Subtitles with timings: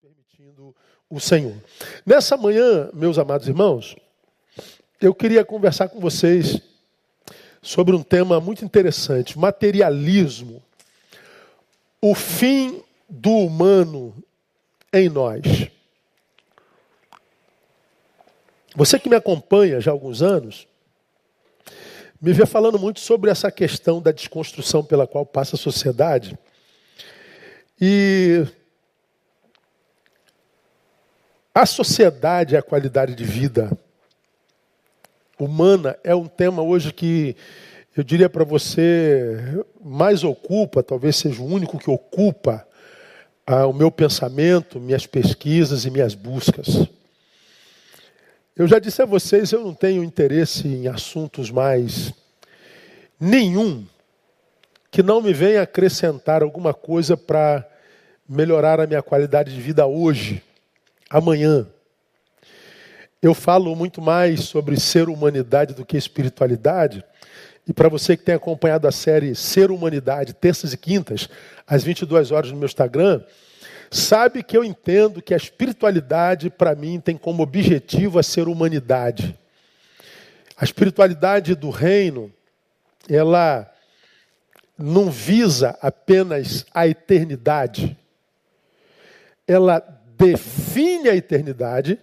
[0.00, 0.74] permitindo
[1.10, 1.54] o Senhor.
[2.06, 3.94] Nessa manhã, meus amados irmãos,
[4.98, 6.58] eu queria conversar com vocês
[7.60, 10.62] sobre um tema muito interessante: materialismo.
[12.00, 14.14] O fim do humano
[14.90, 15.42] em nós.
[18.74, 20.66] Você que me acompanha já há alguns anos,
[22.18, 26.38] me vê falando muito sobre essa questão da desconstrução pela qual passa a sociedade.
[27.78, 28.46] E
[31.60, 33.70] a sociedade é a qualidade de vida
[35.38, 37.36] humana é um tema hoje que
[37.94, 42.66] eu diria para você mais ocupa, talvez seja o único que ocupa
[43.46, 46.88] ah, o meu pensamento, minhas pesquisas e minhas buscas.
[48.56, 52.10] Eu já disse a vocês, eu não tenho interesse em assuntos mais
[53.20, 53.84] nenhum
[54.90, 57.68] que não me venha acrescentar alguma coisa para
[58.26, 60.42] melhorar a minha qualidade de vida hoje,
[61.10, 61.66] amanhã.
[63.20, 67.04] Eu falo muito mais sobre ser humanidade do que espiritualidade.
[67.66, 71.28] E para você que tem acompanhado a série Ser Humanidade, terças e quintas,
[71.66, 73.22] às 22 horas no meu Instagram,
[73.90, 79.38] sabe que eu entendo que a espiritualidade, para mim, tem como objetivo a ser humanidade.
[80.56, 82.32] A espiritualidade do reino,
[83.08, 83.70] ela
[84.78, 87.96] não visa apenas a eternidade,
[89.46, 91.98] ela define a eternidade,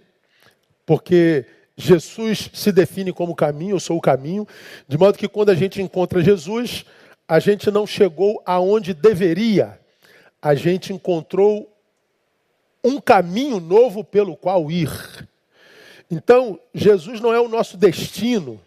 [0.85, 4.47] porque Jesus se define como caminho, eu sou o caminho,
[4.87, 6.83] de modo que quando a gente encontra Jesus,
[7.27, 9.79] a gente não chegou aonde deveria,
[10.41, 11.71] a gente encontrou
[12.83, 14.89] um caminho novo pelo qual ir.
[16.09, 18.59] Então, Jesus não é o nosso destino,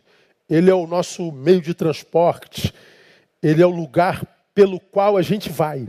[0.49, 2.73] ele é o nosso meio de transporte,
[3.43, 5.89] ele é o lugar pelo qual a gente vai.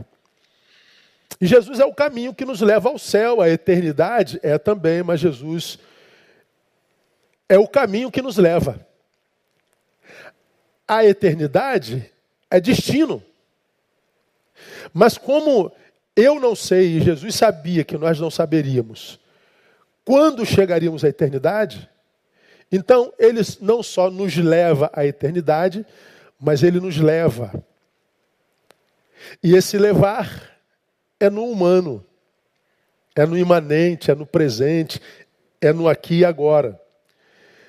[1.46, 5.78] Jesus é o caminho que nos leva ao céu, a eternidade é também, mas Jesus
[7.48, 8.86] é o caminho que nos leva.
[10.86, 12.10] A eternidade
[12.50, 13.22] é destino.
[14.92, 15.72] Mas como
[16.14, 19.20] eu não sei, e Jesus sabia que nós não saberíamos
[20.04, 21.88] quando chegaríamos à eternidade,
[22.70, 25.86] então ele não só nos leva à eternidade,
[26.40, 27.52] mas ele nos leva.
[29.42, 30.51] E esse levar
[31.22, 32.04] é no humano,
[33.14, 35.00] é no imanente, é no presente,
[35.60, 36.80] é no aqui e agora.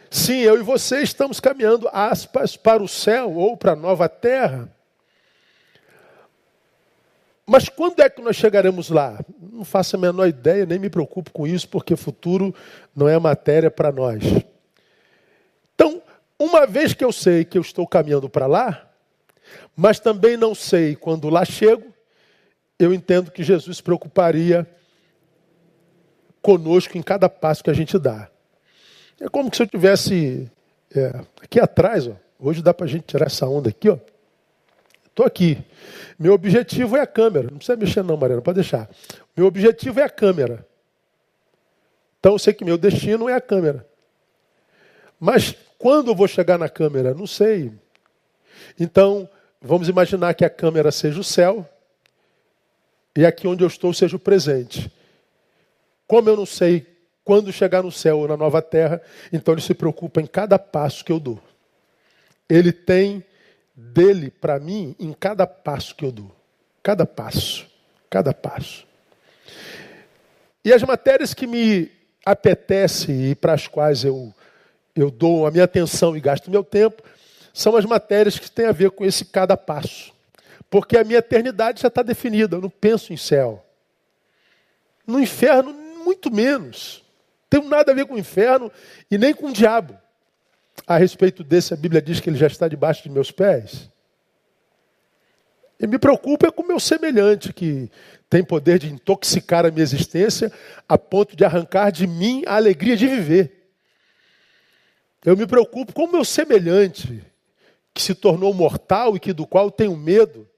[0.10, 4.74] Sim, eu e você estamos caminhando, aspas, para o céu ou para a nova terra.
[7.46, 9.20] Mas quando é que nós chegaremos lá?
[9.40, 12.56] Não faço a menor ideia, nem me preocupo com isso, porque futuro
[12.96, 14.24] não é matéria para nós.
[15.76, 16.02] Então,
[16.40, 18.90] uma vez que eu sei que eu estou caminhando para lá,
[19.76, 21.93] mas também não sei quando lá chego,
[22.84, 24.68] eu entendo que Jesus se preocuparia
[26.42, 28.30] conosco em cada passo que a gente dá.
[29.20, 30.52] É como se eu tivesse
[30.94, 33.98] é, aqui atrás, ó, hoje dá para a gente tirar essa onda aqui, ó.
[35.06, 35.64] Estou aqui.
[36.18, 37.48] Meu objetivo é a câmera.
[37.50, 38.90] Não precisa mexer não, Mariana, pode deixar.
[39.38, 40.68] Meu objetivo é a câmera.
[42.20, 43.88] Então eu sei que meu destino é a câmera.
[45.20, 47.14] Mas quando eu vou chegar na câmera?
[47.14, 47.72] Não sei.
[48.80, 49.30] Então,
[49.62, 51.70] vamos imaginar que a câmera seja o céu
[53.16, 54.92] e aqui onde eu estou seja o presente.
[56.08, 56.86] Como eu não sei
[57.24, 59.02] quando chegar no céu ou na nova terra,
[59.32, 61.42] então ele se preocupa em cada passo que eu dou.
[62.50, 63.24] Ele tem
[63.76, 66.36] dele para mim em cada passo que eu dou.
[66.82, 67.66] Cada passo.
[68.10, 68.86] Cada passo.
[70.66, 71.92] E as matérias que me
[72.26, 74.34] apetecem e para as quais eu,
[74.96, 77.02] eu dou a minha atenção e gasto meu tempo,
[77.54, 80.13] são as matérias que têm a ver com esse cada passo.
[80.74, 83.64] Porque a minha eternidade já está definida, eu não penso em céu.
[85.06, 85.72] No inferno,
[86.04, 87.04] muito menos.
[87.44, 88.72] Não tenho nada a ver com o inferno
[89.12, 89.96] e nem com o diabo
[90.88, 93.88] a respeito desse, a Bíblia diz que ele já está debaixo de meus pés.
[95.80, 97.88] E me preocupa é com o meu semelhante, que
[98.28, 100.52] tem poder de intoxicar a minha existência
[100.90, 103.70] a ponto de arrancar de mim a alegria de viver.
[105.24, 107.24] Eu me preocupo com o meu semelhante,
[107.94, 110.50] que se tornou mortal e que do qual tenho medo,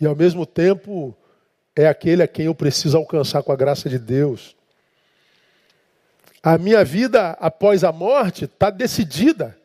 [0.00, 1.14] e ao mesmo tempo
[1.76, 4.56] é aquele a quem eu preciso alcançar com a graça de Deus.
[6.42, 9.56] A minha vida após a morte está decidida.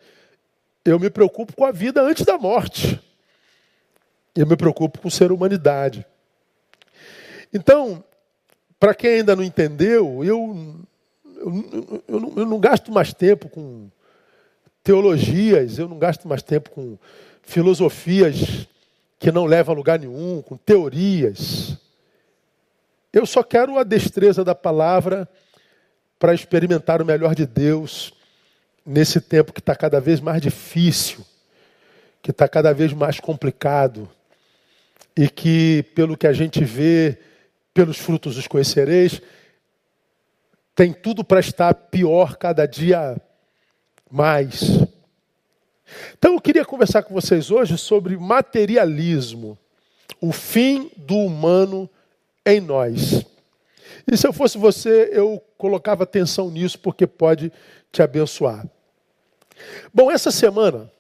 [0.83, 3.01] Eu me preocupo com a vida antes da morte.
[4.35, 6.05] Eu me preocupo com ser humanidade.
[7.53, 8.03] Então,
[8.77, 10.75] para quem ainda não entendeu, eu,
[11.37, 13.89] eu, eu, não, eu não gasto mais tempo com
[14.83, 16.97] teologias, eu não gasto mais tempo com
[17.41, 18.67] filosofias
[19.19, 21.77] que não levam a lugar nenhum, com teorias.
[23.11, 25.27] Eu só quero a destreza da palavra
[26.19, 28.13] para experimentar o melhor de Deus
[28.85, 31.25] nesse tempo que está cada vez mais difícil,
[32.21, 34.09] que está cada vez mais complicado
[35.15, 37.17] e que, pelo que a gente vê,
[37.73, 39.21] pelos frutos os conhecereis,
[40.75, 43.15] tem tudo para estar pior cada dia
[44.11, 44.79] mais.
[46.17, 49.57] Então eu queria conversar com vocês hoje sobre materialismo,
[50.21, 51.89] o fim do humano
[52.45, 53.25] em nós.
[54.09, 57.51] E se eu fosse você, eu colocava atenção nisso porque pode
[57.91, 58.65] te abençoar.
[59.93, 60.91] Bom, essa semana,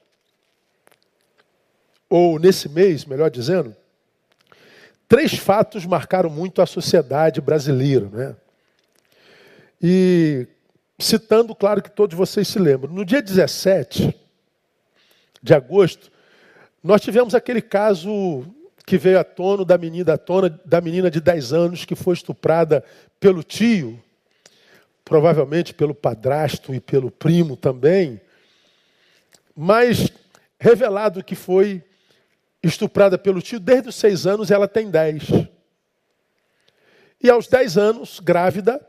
[2.09, 3.75] ou nesse mês, melhor dizendo,
[5.07, 8.09] três fatos marcaram muito a sociedade brasileira.
[8.09, 8.35] Né?
[9.81, 10.47] E
[10.97, 14.24] citando, claro que todos vocês se lembram, no dia 17
[15.41, 16.11] de agosto,
[16.83, 18.45] nós tivemos aquele caso
[18.85, 22.13] que veio à tona da menina, à tona da menina de 10 anos que foi
[22.13, 22.83] estuprada
[23.19, 23.99] pelo tio,
[25.03, 28.21] provavelmente pelo padrasto e pelo primo também,
[29.55, 30.11] mas
[30.59, 31.83] revelado que foi
[32.61, 35.23] estuprada pelo tio desde os seis anos, ela tem 10.
[37.21, 38.85] E aos 10 anos, grávida,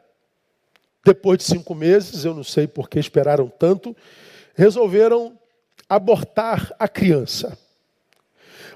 [1.05, 3.97] depois de cinco meses, eu não sei por que esperaram tanto,
[4.55, 5.39] resolveram
[5.89, 7.57] abortar a criança.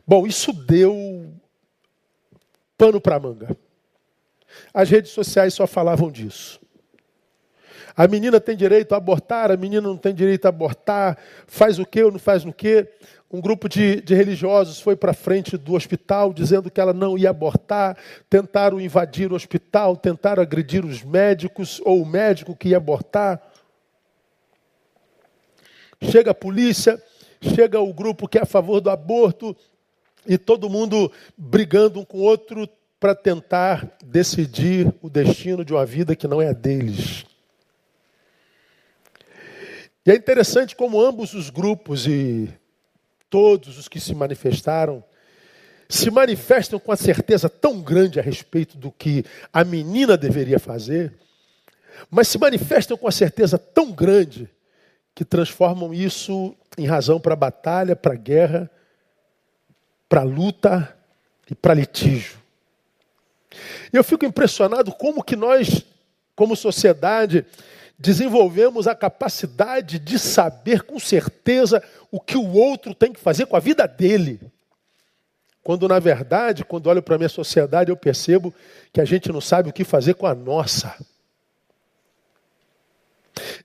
[0.07, 1.33] Bom, isso deu
[2.77, 3.57] pano para manga.
[4.73, 6.61] As redes sociais só falavam disso.
[7.97, 11.85] A menina tem direito a abortar, a menina não tem direito a abortar, faz o
[11.85, 12.87] que ou não faz o que.
[13.33, 17.31] Um grupo de, de religiosos foi para frente do hospital dizendo que ela não ia
[17.31, 17.97] abortar,
[18.29, 23.41] tentaram invadir o hospital, tentaram agredir os médicos ou o médico que ia abortar.
[26.03, 27.03] Chega a polícia,
[27.41, 29.57] chega o grupo que é a favor do aborto,
[30.27, 32.69] e todo mundo brigando um com o outro
[32.99, 37.25] para tentar decidir o destino de uma vida que não é a deles.
[40.05, 42.49] E é interessante como ambos os grupos e
[43.29, 45.05] todos os que se manifestaram
[45.89, 51.13] se manifestam com a certeza tão grande a respeito do que a menina deveria fazer,
[52.09, 54.49] mas se manifestam com a certeza tão grande
[55.15, 58.71] que transformam isso em razão para batalha, para guerra
[60.11, 60.93] para luta
[61.49, 62.37] e para litígio.
[63.93, 65.87] Eu fico impressionado como que nós,
[66.35, 67.47] como sociedade,
[67.97, 71.81] desenvolvemos a capacidade de saber com certeza
[72.11, 74.41] o que o outro tem que fazer com a vida dele.
[75.63, 78.53] Quando, na verdade, quando olho para a minha sociedade, eu percebo
[78.93, 80.97] que a gente não sabe o que fazer com a nossa.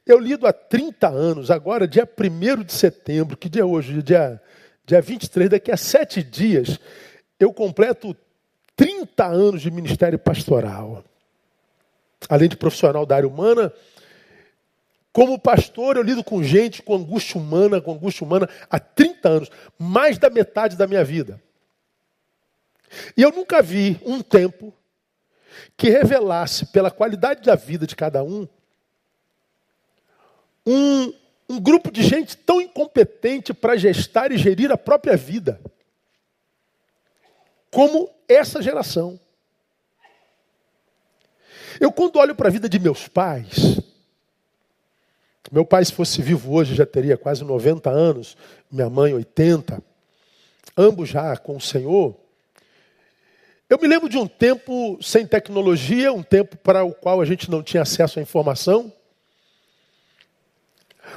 [0.06, 4.02] Eu lido há 30 anos, agora, dia 1 de setembro, que dia é hoje?
[4.02, 4.42] Dia
[4.86, 6.80] dia 23, daqui a sete dias,
[7.40, 8.16] eu completo
[8.76, 11.04] 30 anos de ministério pastoral.
[12.30, 13.74] Além de profissional da área humana,
[15.12, 19.52] como pastor, eu lido com gente com angústia humana, com angústia humana há 30 anos,
[19.78, 21.42] mais da metade da minha vida.
[23.18, 24.74] E eu nunca vi um tempo
[25.76, 28.48] que revelasse, pela qualidade da vida de cada um,
[30.66, 31.14] um
[31.48, 35.62] um grupo de gente tão incompetente para gestar e gerir a própria vida,
[37.70, 39.20] como essa geração.
[41.80, 43.80] Eu, quando olho para a vida de meus pais,
[45.52, 48.36] meu pai, se fosse vivo hoje, já teria quase 90 anos,
[48.72, 49.84] minha mãe, 80,
[50.76, 52.16] ambos já com o Senhor.
[53.70, 57.52] Eu me lembro de um tempo sem tecnologia, um tempo para o qual a gente
[57.52, 58.92] não tinha acesso à informação.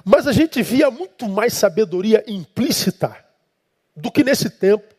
[0.05, 3.17] Mas a gente via muito mais sabedoria implícita
[3.97, 4.95] do que nesse tempo,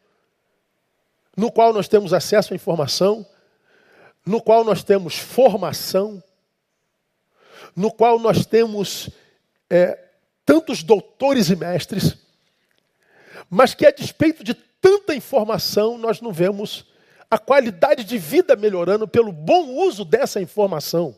[1.36, 3.26] no qual nós temos acesso à informação,
[4.26, 6.22] no qual nós temos formação,
[7.76, 9.10] no qual nós temos
[9.70, 9.98] é,
[10.46, 12.18] tantos doutores e mestres,
[13.50, 16.86] mas que a despeito de tanta informação, nós não vemos
[17.30, 21.16] a qualidade de vida melhorando pelo bom uso dessa informação.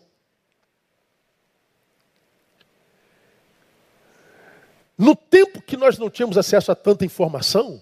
[5.01, 7.81] No tempo que nós não tínhamos acesso a tanta informação,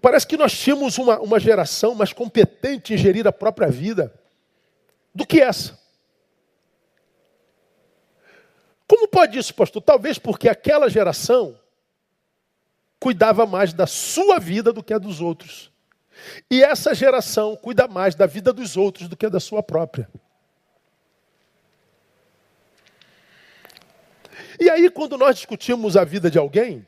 [0.00, 4.14] parece que nós tínhamos uma, uma geração mais competente em gerir a própria vida
[5.12, 5.76] do que essa.
[8.86, 9.82] Como pode isso, pastor?
[9.82, 11.58] Talvez porque aquela geração
[13.00, 15.72] cuidava mais da sua vida do que a dos outros.
[16.48, 20.08] E essa geração cuida mais da vida dos outros do que da sua própria.
[24.60, 26.86] E aí, quando nós discutimos a vida de alguém,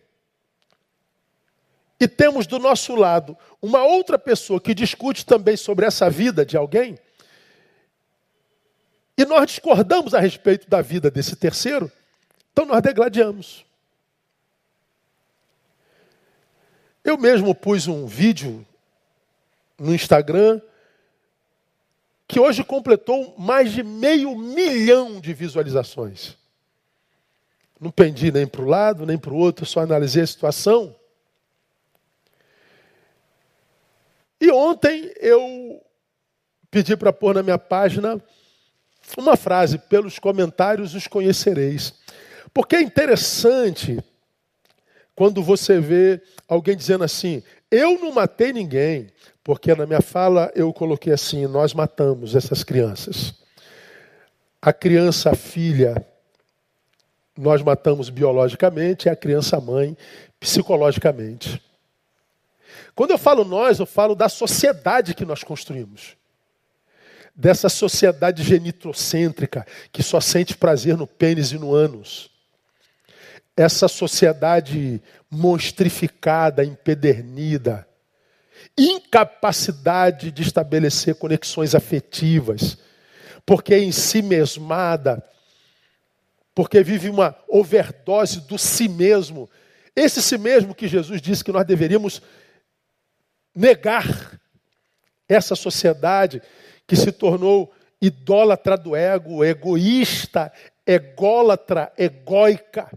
[1.98, 6.56] e temos do nosso lado uma outra pessoa que discute também sobre essa vida de
[6.56, 6.98] alguém,
[9.16, 11.90] e nós discordamos a respeito da vida desse terceiro,
[12.52, 13.64] então nós degladiamos.
[17.02, 18.66] Eu mesmo pus um vídeo
[19.78, 20.60] no Instagram
[22.28, 26.36] que hoje completou mais de meio milhão de visualizações.
[27.80, 30.94] Não pendi nem para o lado, nem para o outro, só analisei a situação.
[34.40, 35.82] E ontem eu
[36.70, 38.22] pedi para pôr na minha página
[39.16, 41.94] uma frase: pelos comentários os conhecereis.
[42.52, 44.02] Porque é interessante
[45.14, 49.08] quando você vê alguém dizendo assim: eu não matei ninguém,
[49.42, 53.34] porque na minha fala eu coloquei assim: nós matamos essas crianças.
[54.60, 56.06] A criança, a filha,
[57.36, 59.96] nós matamos biologicamente, e a criança, a mãe,
[60.40, 61.62] psicologicamente.
[62.94, 66.16] Quando eu falo nós, eu falo da sociedade que nós construímos.
[67.34, 72.30] Dessa sociedade genitrocêntrica, que só sente prazer no pênis e no ânus.
[73.54, 77.86] Essa sociedade monstrificada, empedernida,
[78.76, 82.78] incapacidade de estabelecer conexões afetivas,
[83.44, 85.22] porque é em si mesmada,
[86.56, 89.46] porque vive uma overdose do si mesmo.
[89.94, 92.22] Esse si mesmo que Jesus disse que nós deveríamos
[93.54, 94.40] negar.
[95.28, 96.40] Essa sociedade
[96.86, 97.70] que se tornou
[98.00, 100.50] idólatra do ego, egoísta,
[100.86, 102.90] ególatra, egóica.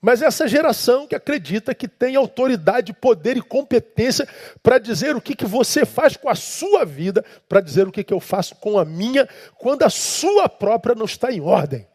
[0.00, 4.28] Mas essa geração que acredita que tem autoridade, poder e competência
[4.62, 8.04] para dizer o que, que você faz com a sua vida, para dizer o que,
[8.04, 11.86] que eu faço com a minha, quando a sua própria não está em ordem.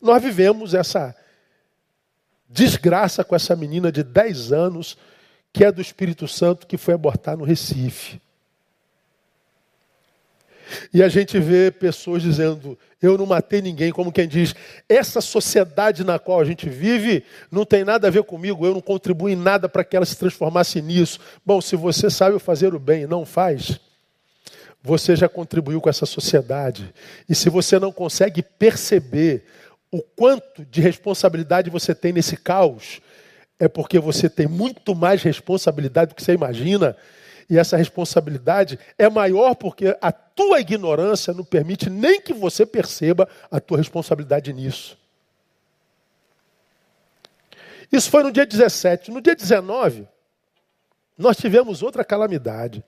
[0.00, 1.16] Nós vivemos essa
[2.48, 4.96] desgraça com essa menina de 10 anos,
[5.52, 8.20] que é do Espírito Santo, que foi abortar no Recife.
[10.92, 14.54] E a gente vê pessoas dizendo: Eu não matei ninguém, como quem diz,
[14.88, 18.80] essa sociedade na qual a gente vive não tem nada a ver comigo, eu não
[18.80, 21.20] contribuo em nada para que ela se transformasse nisso.
[21.44, 23.78] Bom, se você sabe fazer o bem e não faz,
[24.82, 26.92] você já contribuiu com essa sociedade.
[27.28, 29.44] E se você não consegue perceber
[29.90, 33.00] o quanto de responsabilidade você tem nesse caos,
[33.58, 36.96] é porque você tem muito mais responsabilidade do que você imagina
[37.48, 43.28] e essa responsabilidade é maior porque a tua ignorância não permite nem que você perceba
[43.50, 44.98] a tua responsabilidade nisso.
[47.90, 49.10] Isso foi no dia 17.
[49.10, 50.08] No dia 19,
[51.16, 52.84] nós tivemos outra calamidade.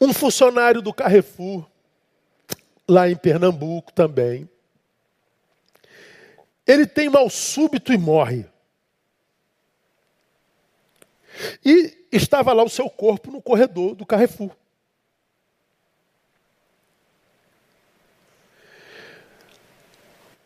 [0.00, 1.66] Um funcionário do Carrefour,
[2.88, 4.48] lá em Pernambuco também,
[6.66, 8.46] ele tem mal súbito e morre.
[11.64, 14.50] E estava lá o seu corpo no corredor do Carrefour.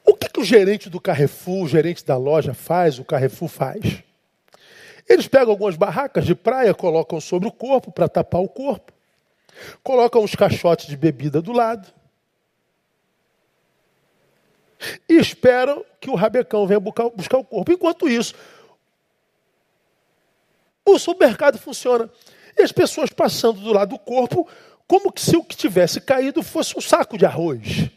[0.04, 4.02] O que, que o gerente do Carrefour, o gerente da loja faz, o Carrefour faz?
[5.08, 8.92] Eles pegam algumas barracas de praia, colocam sobre o corpo para tapar o corpo,
[9.82, 11.92] colocam uns caixotes de bebida do lado
[15.08, 17.06] e esperam que o rabecão venha buscar
[17.38, 17.72] o corpo.
[17.72, 18.34] Enquanto isso,
[20.94, 22.10] o supermercado funciona.
[22.56, 24.48] E as pessoas passando do lado do corpo,
[24.86, 27.90] como se o que tivesse caído fosse um saco de arroz.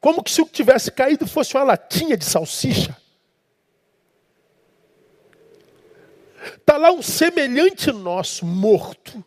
[0.00, 2.96] Como se o que tivesse caído fosse uma latinha de salsicha.
[6.56, 9.24] Está lá um semelhante nosso morto.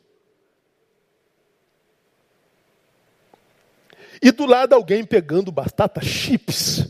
[4.21, 6.87] E do lado alguém pegando batata chips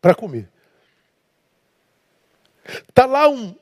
[0.00, 0.50] para comer.
[2.88, 3.54] Está lá um,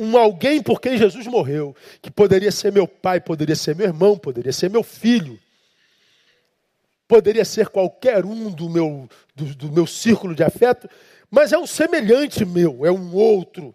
[0.00, 4.16] um alguém por quem Jesus morreu, que poderia ser meu pai, poderia ser meu irmão,
[4.16, 5.38] poderia ser meu filho,
[7.06, 10.88] poderia ser qualquer um do meu, do, do meu círculo de afeto,
[11.30, 13.74] mas é um semelhante meu, é um outro.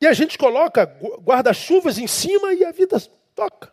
[0.00, 0.84] E a gente coloca
[1.24, 3.02] guarda-chuvas em cima e a vida
[3.34, 3.72] toca.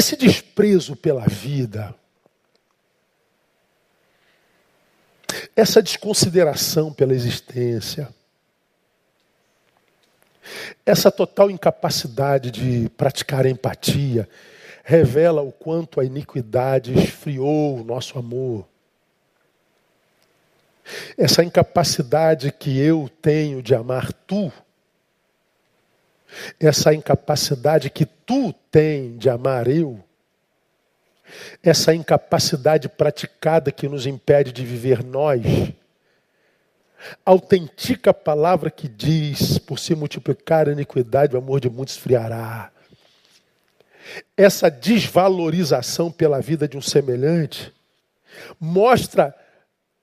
[0.00, 1.94] Esse desprezo pela vida,
[5.54, 8.08] essa desconsideração pela existência,
[10.86, 14.26] essa total incapacidade de praticar empatia,
[14.82, 18.66] revela o quanto a iniquidade esfriou o nosso amor.
[21.18, 24.50] Essa incapacidade que eu tenho de amar tu,
[26.58, 30.02] essa incapacidade que tu tem de amar eu,
[31.62, 35.42] essa incapacidade praticada que nos impede de viver nós,
[37.24, 42.70] autentica a palavra que diz: por se multiplicar a iniquidade, o amor de muitos esfriará.
[44.36, 47.72] Essa desvalorização pela vida de um semelhante
[48.58, 49.34] mostra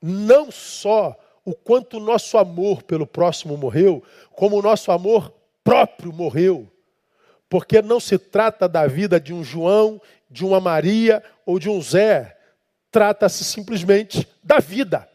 [0.02, 5.34] não só o quanto o nosso amor pelo próximo morreu, como o nosso amor
[5.68, 6.72] próprio morreu.
[7.50, 11.82] Porque não se trata da vida de um João, de uma Maria ou de um
[11.82, 12.38] Zé.
[12.90, 15.06] Trata-se simplesmente da vida.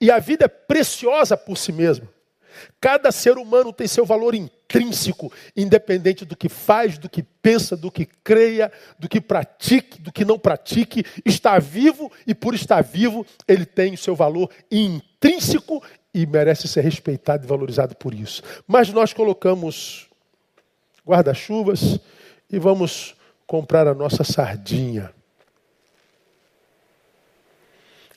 [0.00, 2.08] E a vida é preciosa por si mesma.
[2.80, 7.90] Cada ser humano tem seu valor intrínseco, independente do que faz, do que pensa, do
[7.90, 11.04] que creia, do que pratique, do que não pratique.
[11.22, 15.82] Está vivo e, por estar vivo, ele tem o seu valor intrínseco
[16.16, 18.42] e merece ser respeitado e valorizado por isso.
[18.66, 20.08] Mas nós colocamos
[21.06, 22.00] guarda-chuvas
[22.50, 23.14] e vamos
[23.46, 25.12] comprar a nossa sardinha.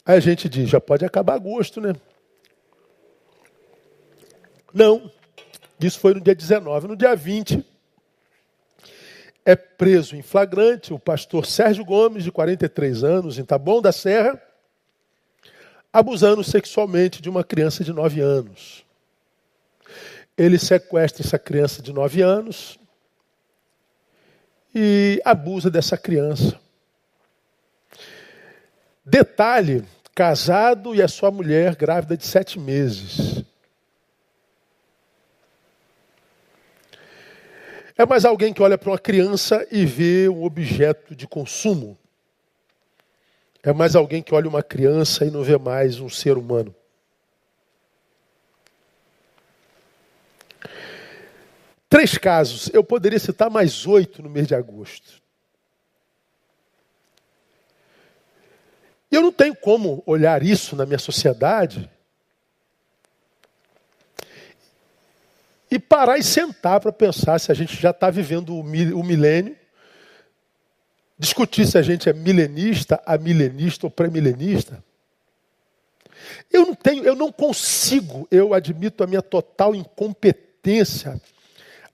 [0.05, 1.93] Aí a gente diz, já pode acabar agosto, né?
[4.73, 5.11] Não.
[5.77, 6.87] Isso foi no dia 19.
[6.87, 7.65] No dia 20,
[9.43, 14.41] é preso em flagrante o pastor Sérgio Gomes, de 43 anos, em Taboão da Serra,
[15.91, 18.85] abusando sexualmente de uma criança de 9 anos.
[20.37, 22.79] Ele sequestra essa criança de 9 anos
[24.73, 26.59] e abusa dessa criança.
[29.03, 33.43] Detalhe: casado e a sua mulher grávida de sete meses.
[37.97, 41.98] É mais alguém que olha para uma criança e vê um objeto de consumo.
[43.61, 46.73] É mais alguém que olha uma criança e não vê mais um ser humano.
[51.89, 55.19] Três casos, eu poderia citar mais oito no mês de agosto.
[59.11, 61.89] Eu não tenho como olhar isso na minha sociedade
[65.69, 68.63] e parar e sentar para pensar se a gente já está vivendo o
[69.03, 69.57] milênio,
[71.19, 74.83] discutir se a gente é milenista, amilenista ou pré-milenista.
[76.51, 80.49] Eu não tenho, eu não consigo, eu admito a minha total incompetência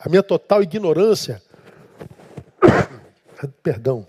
[0.06, 1.42] a minha total ignorância.
[3.64, 4.08] Perdão.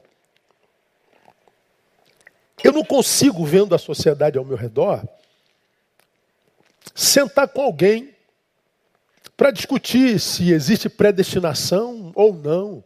[2.62, 5.06] Eu não consigo, vendo a sociedade ao meu redor,
[6.94, 8.14] sentar com alguém
[9.36, 12.84] para discutir se existe predestinação ou não.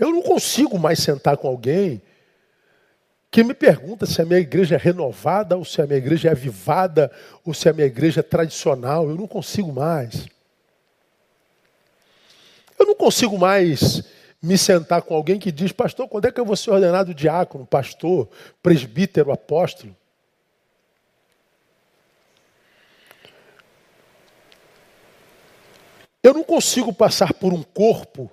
[0.00, 2.00] Eu não consigo mais sentar com alguém
[3.30, 6.30] que me pergunta se a minha igreja é renovada, ou se a minha igreja é
[6.32, 7.12] avivada,
[7.44, 9.10] ou se a minha igreja é tradicional.
[9.10, 10.26] Eu não consigo mais.
[12.78, 14.02] Eu não consigo mais
[14.40, 17.66] me sentar com alguém que diz, pastor, quando é que eu vou ser ordenado diácono,
[17.66, 18.26] pastor,
[18.62, 19.94] presbítero, apóstolo?
[26.22, 28.30] Eu não consigo passar por um corpo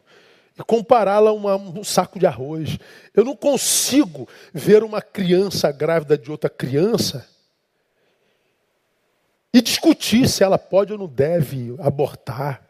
[0.65, 2.77] compará-la a um saco de arroz.
[3.13, 7.27] Eu não consigo ver uma criança grávida de outra criança
[9.53, 12.61] e discutir se ela pode ou não deve abortar.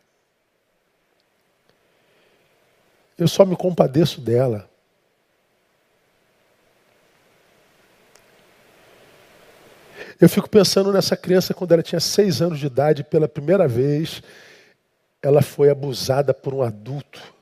[3.17, 4.69] Eu só me compadeço dela.
[10.19, 14.21] Eu fico pensando nessa criança quando ela tinha seis anos de idade, pela primeira vez,
[15.21, 17.36] ela foi abusada por um adulto.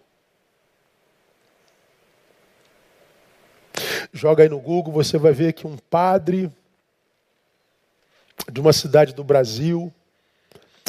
[4.15, 6.49] Joga aí no Google, você vai ver que um padre
[8.49, 9.93] de uma cidade do Brasil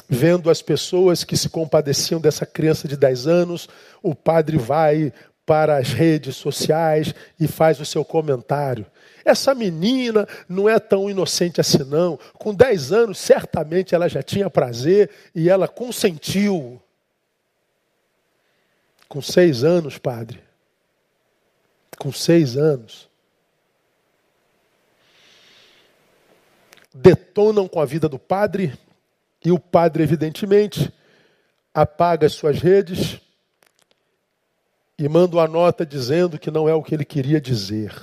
[0.08, 3.68] vendo as pessoas que se compadeciam dessa criança de 10 anos,
[4.00, 5.12] o padre vai
[5.44, 8.86] para as redes sociais e faz o seu comentário.
[9.24, 12.16] Essa menina não é tão inocente assim, não.
[12.34, 16.80] Com 10 anos, certamente ela já tinha prazer e ela consentiu.
[19.08, 20.40] Com seis anos, padre.
[21.98, 23.08] Com seis anos.
[26.98, 28.72] Detonam com a vida do padre
[29.44, 30.92] e o padre, evidentemente,
[31.72, 33.20] apaga as suas redes
[34.98, 37.94] e manda uma nota dizendo que não é o que ele queria dizer.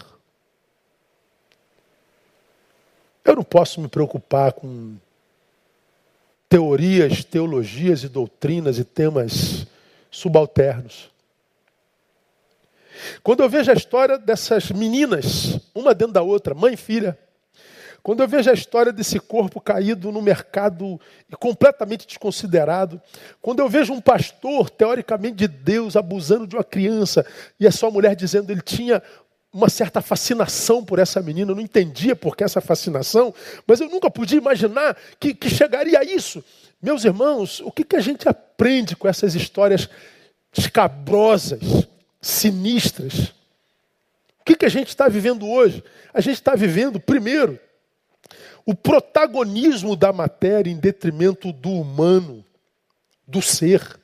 [3.25, 4.95] Eu não posso me preocupar com
[6.47, 9.65] teorias, teologias e doutrinas e temas
[10.11, 11.09] subalternos.
[13.23, 17.17] Quando eu vejo a história dessas meninas, uma dentro da outra, mãe e filha,
[18.03, 20.99] quando eu vejo a história desse corpo caído no mercado
[21.31, 23.01] e completamente desconsiderado,
[23.41, 27.25] quando eu vejo um pastor, teoricamente de Deus, abusando de uma criança,
[27.57, 29.01] e a sua mulher dizendo ele tinha
[29.53, 33.33] uma certa fascinação por essa menina, eu não entendia por que essa fascinação,
[33.65, 36.43] mas eu nunca podia imaginar que, que chegaria a isso.
[36.81, 39.87] Meus irmãos, o que, que a gente aprende com essas histórias
[40.51, 41.61] escabrosas,
[42.19, 43.29] sinistras?
[44.41, 45.81] O que, que a gente está vivendo hoje?
[46.13, 47.57] A gente está vivendo, primeiro,
[48.65, 52.45] o protagonismo da matéria em detrimento do humano,
[53.27, 53.99] do ser.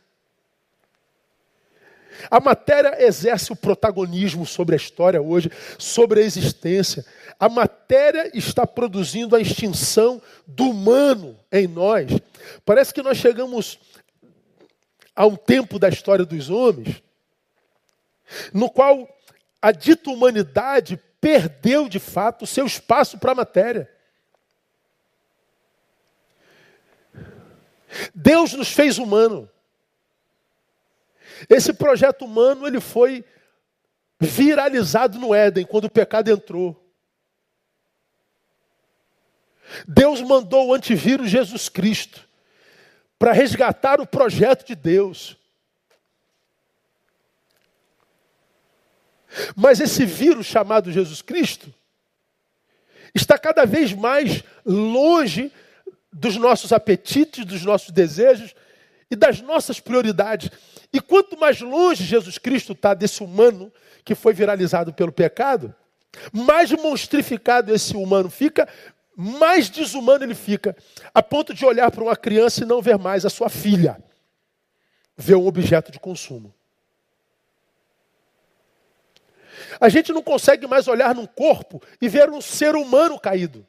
[2.30, 7.06] A matéria exerce o protagonismo sobre a história hoje, sobre a existência.
[7.40, 12.12] A matéria está produzindo a extinção do humano em nós.
[12.66, 13.80] Parece que nós chegamos
[15.16, 17.02] a um tempo da história dos homens
[18.54, 19.08] no qual
[19.62, 23.90] a dita humanidade perdeu de fato o seu espaço para a matéria.
[28.14, 29.50] Deus nos fez humano.
[31.50, 33.24] Esse projeto humano ele foi
[34.20, 36.76] viralizado no Éden quando o pecado entrou.
[39.88, 42.28] Deus mandou o antivírus Jesus Cristo
[43.18, 45.38] para resgatar o projeto de Deus.
[49.56, 51.74] Mas esse vírus chamado Jesus Cristo
[53.14, 55.52] está cada vez mais longe
[56.12, 58.56] dos nossos apetites, dos nossos desejos
[59.10, 60.50] e das nossas prioridades.
[60.92, 63.72] E quanto mais longe Jesus Cristo está desse humano
[64.04, 65.74] que foi viralizado pelo pecado,
[66.32, 68.68] mais monstrificado esse humano fica,
[69.16, 70.76] mais desumano ele fica,
[71.14, 74.02] a ponto de olhar para uma criança e não ver mais a sua filha,
[75.16, 76.54] ver um objeto de consumo.
[79.80, 83.66] A gente não consegue mais olhar num corpo e ver um ser humano caído.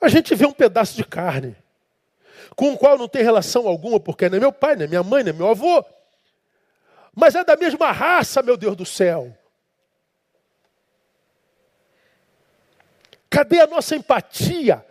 [0.00, 1.54] A gente vê um pedaço de carne,
[2.56, 5.02] com o qual não tem relação alguma, porque não é meu pai, não é minha
[5.02, 5.84] mãe, não é meu avô.
[7.14, 9.36] Mas é da mesma raça, meu Deus do céu.
[13.28, 14.84] Cadê a nossa empatia?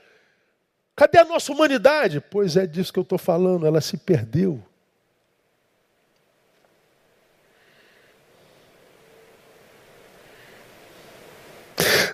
[0.95, 2.21] Cadê a nossa humanidade?
[2.21, 4.63] Pois é disso que eu estou falando, ela se perdeu.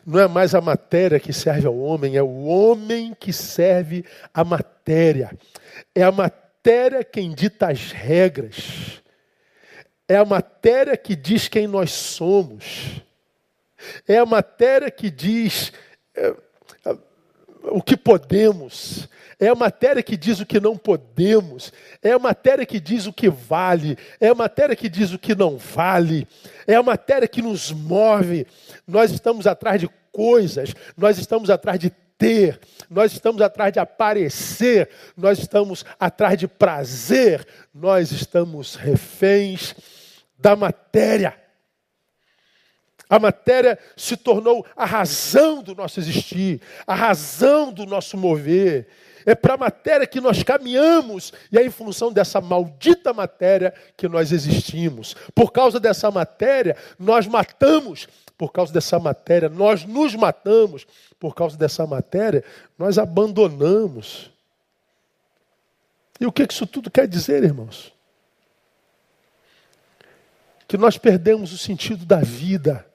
[0.05, 4.43] Não é mais a matéria que serve ao homem, é o homem que serve a
[4.43, 5.31] matéria.
[5.95, 9.01] É a matéria quem dita as regras.
[10.07, 13.01] É a matéria que diz quem nós somos.
[14.07, 15.73] É a matéria que diz
[16.15, 16.35] é,
[17.71, 19.07] o que podemos.
[19.39, 21.71] É a matéria que diz o que não podemos.
[22.01, 23.97] É a matéria que diz o que vale.
[24.19, 26.27] É a matéria que diz o que não vale.
[26.65, 28.47] É a matéria que nos move.
[28.87, 32.57] Nós estamos atrás de coisas, nós estamos atrás de ter,
[32.89, 39.75] nós estamos atrás de aparecer, nós estamos atrás de prazer, nós estamos reféns
[40.39, 41.44] da matéria.
[43.09, 48.87] A matéria se tornou a razão do nosso existir, a razão do nosso mover.
[49.25, 54.07] É para a matéria que nós caminhamos e é em função dessa maldita matéria que
[54.07, 55.15] nós existimos.
[55.33, 60.85] Por causa dessa matéria, nós matamos por causa dessa matéria, nós nos matamos
[61.19, 62.43] por causa dessa matéria,
[62.77, 64.31] nós abandonamos.
[66.19, 67.93] E o que isso tudo quer dizer, irmãos?
[70.67, 72.85] Que nós perdemos o sentido da vida,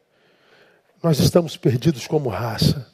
[1.03, 2.91] nós estamos perdidos como raça.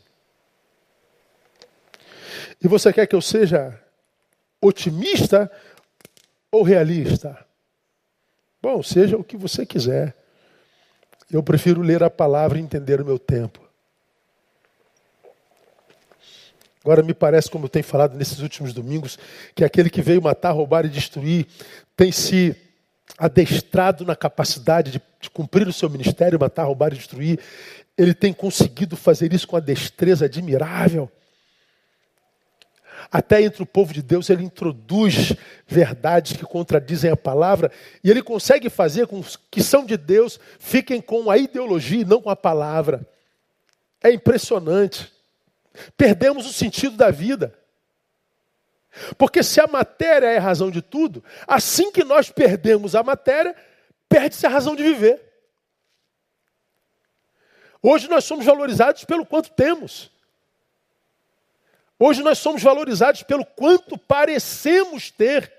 [2.62, 3.78] E você quer que eu seja
[4.60, 5.50] otimista
[6.50, 7.44] ou realista?
[8.62, 10.16] Bom, seja o que você quiser.
[11.30, 13.66] Eu prefiro ler a palavra e entender o meu tempo.
[16.82, 19.18] Agora me parece, como eu tenho falado nesses últimos domingos,
[19.56, 21.46] que aquele que veio matar, roubar e destruir
[21.96, 22.56] tem se
[23.18, 27.38] adestrado na capacidade de, de cumprir o seu ministério, matar, roubar e destruir.
[27.96, 31.10] Ele tem conseguido fazer isso com uma destreza admirável.
[33.10, 35.34] Até entre o povo de Deus ele introduz
[35.66, 37.70] verdades que contradizem a palavra
[38.02, 42.20] e ele consegue fazer com que são de Deus fiquem com a ideologia e não
[42.20, 43.06] com a palavra.
[44.02, 45.12] É impressionante.
[45.96, 47.54] Perdemos o sentido da vida.
[49.18, 53.54] Porque se a matéria é a razão de tudo, assim que nós perdemos a matéria,
[54.08, 55.22] perde-se a razão de viver.
[57.82, 60.10] Hoje nós somos valorizados pelo quanto temos.
[61.98, 65.52] Hoje nós somos valorizados pelo quanto parecemos ter.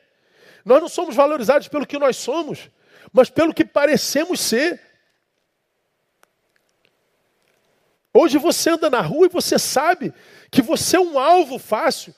[0.65, 2.69] Nós não somos valorizados pelo que nós somos,
[3.13, 4.81] mas pelo que parecemos ser.
[8.13, 10.13] Hoje você anda na rua e você sabe
[10.51, 12.13] que você é um alvo fácil.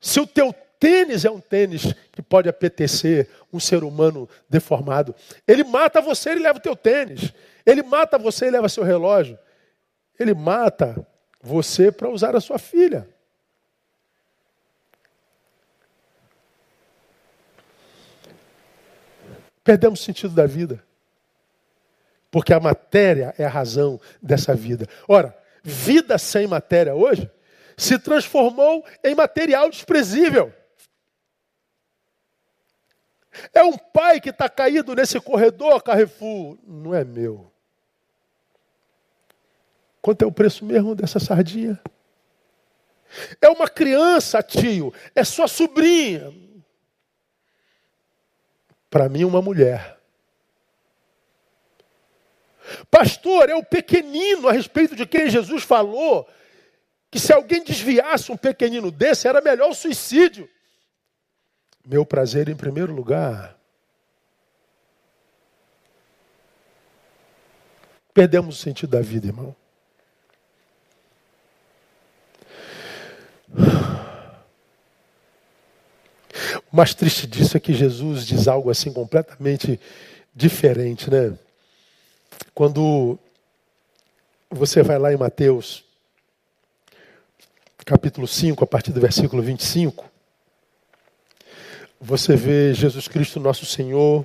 [0.00, 5.14] Se o teu tênis é um tênis que pode apetecer um ser humano deformado.
[5.46, 7.32] Ele mata você, ele leva o teu tênis.
[7.66, 9.38] Ele mata você e leva seu relógio.
[10.18, 11.06] Ele mata
[11.42, 13.06] você para usar a sua filha.
[19.62, 20.82] Perdemos o sentido da vida.
[22.30, 24.86] Porque a matéria é a razão dessa vida.
[25.06, 27.30] Ora, vida sem matéria hoje
[27.80, 30.52] se transformou em material desprezível.
[33.54, 36.58] É um pai que está caído nesse corredor, Carrefour.
[36.62, 37.50] Não é meu.
[40.02, 41.80] Quanto é o preço mesmo dessa sardinha?
[43.40, 44.92] É uma criança, tio.
[45.14, 46.34] É sua sobrinha.
[48.90, 49.98] Para mim, uma mulher.
[52.90, 56.28] Pastor, é o pequenino a respeito de quem Jesus falou
[57.10, 60.48] que se alguém desviasse um pequenino desse, era melhor o suicídio.
[61.84, 63.58] Meu prazer em primeiro lugar.
[68.14, 69.56] Perdemos o sentido da vida, irmão.
[76.72, 79.80] O mais triste disso é que Jesus diz algo assim completamente
[80.32, 81.36] diferente, né?
[82.54, 83.18] Quando
[84.48, 85.84] você vai lá em Mateus,
[87.90, 90.08] capítulo 5, a partir do versículo 25,
[92.00, 94.24] você vê Jesus Cristo, nosso Senhor,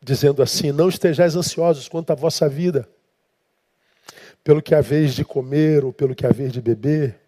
[0.00, 2.88] dizendo assim: Não estejais ansiosos quanto à vossa vida,
[4.44, 7.18] pelo que haveis de comer ou pelo que haveis de beber,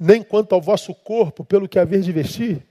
[0.00, 2.62] nem quanto ao vosso corpo, pelo que haveis de vestir.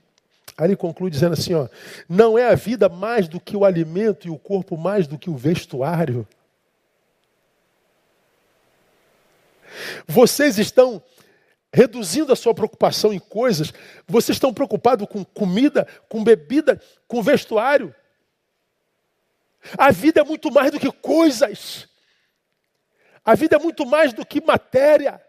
[0.58, 1.68] Aí ele conclui dizendo assim: ó,
[2.08, 5.30] não é a vida mais do que o alimento e o corpo mais do que
[5.30, 6.26] o vestuário.
[10.06, 11.02] Vocês estão
[11.72, 13.72] reduzindo a sua preocupação em coisas,
[14.06, 17.94] vocês estão preocupados com comida, com bebida, com vestuário.
[19.76, 21.88] A vida é muito mais do que coisas.
[23.24, 25.20] A vida é muito mais do que matéria.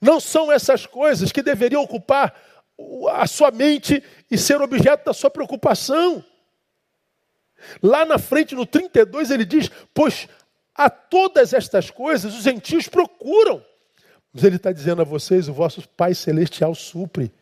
[0.00, 2.34] Não são essas coisas que deveriam ocupar
[3.12, 6.24] a sua mente e ser objeto da sua preocupação.
[7.82, 10.28] Lá na frente, no 32, ele diz: Pois
[10.78, 13.64] a todas estas coisas os gentios procuram.
[14.32, 17.32] Mas ele está dizendo a vocês: o vosso Pai Celestial supre,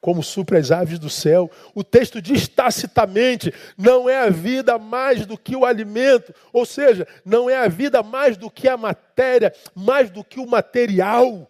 [0.00, 1.50] como supre as aves do céu.
[1.74, 7.06] O texto diz tacitamente: não é a vida mais do que o alimento, ou seja,
[7.22, 11.46] não é a vida mais do que a matéria, mais do que o material.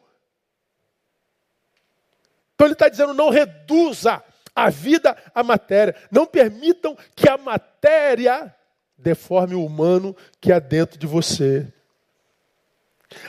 [2.54, 4.20] Então ele está dizendo: não reduza
[4.56, 5.94] a vida à matéria.
[6.10, 8.52] Não permitam que a matéria
[8.98, 11.66] deforme o humano que há dentro de você.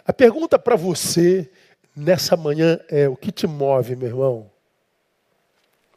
[0.05, 1.49] A pergunta para você
[1.95, 4.51] nessa manhã é: o que te move, meu irmão?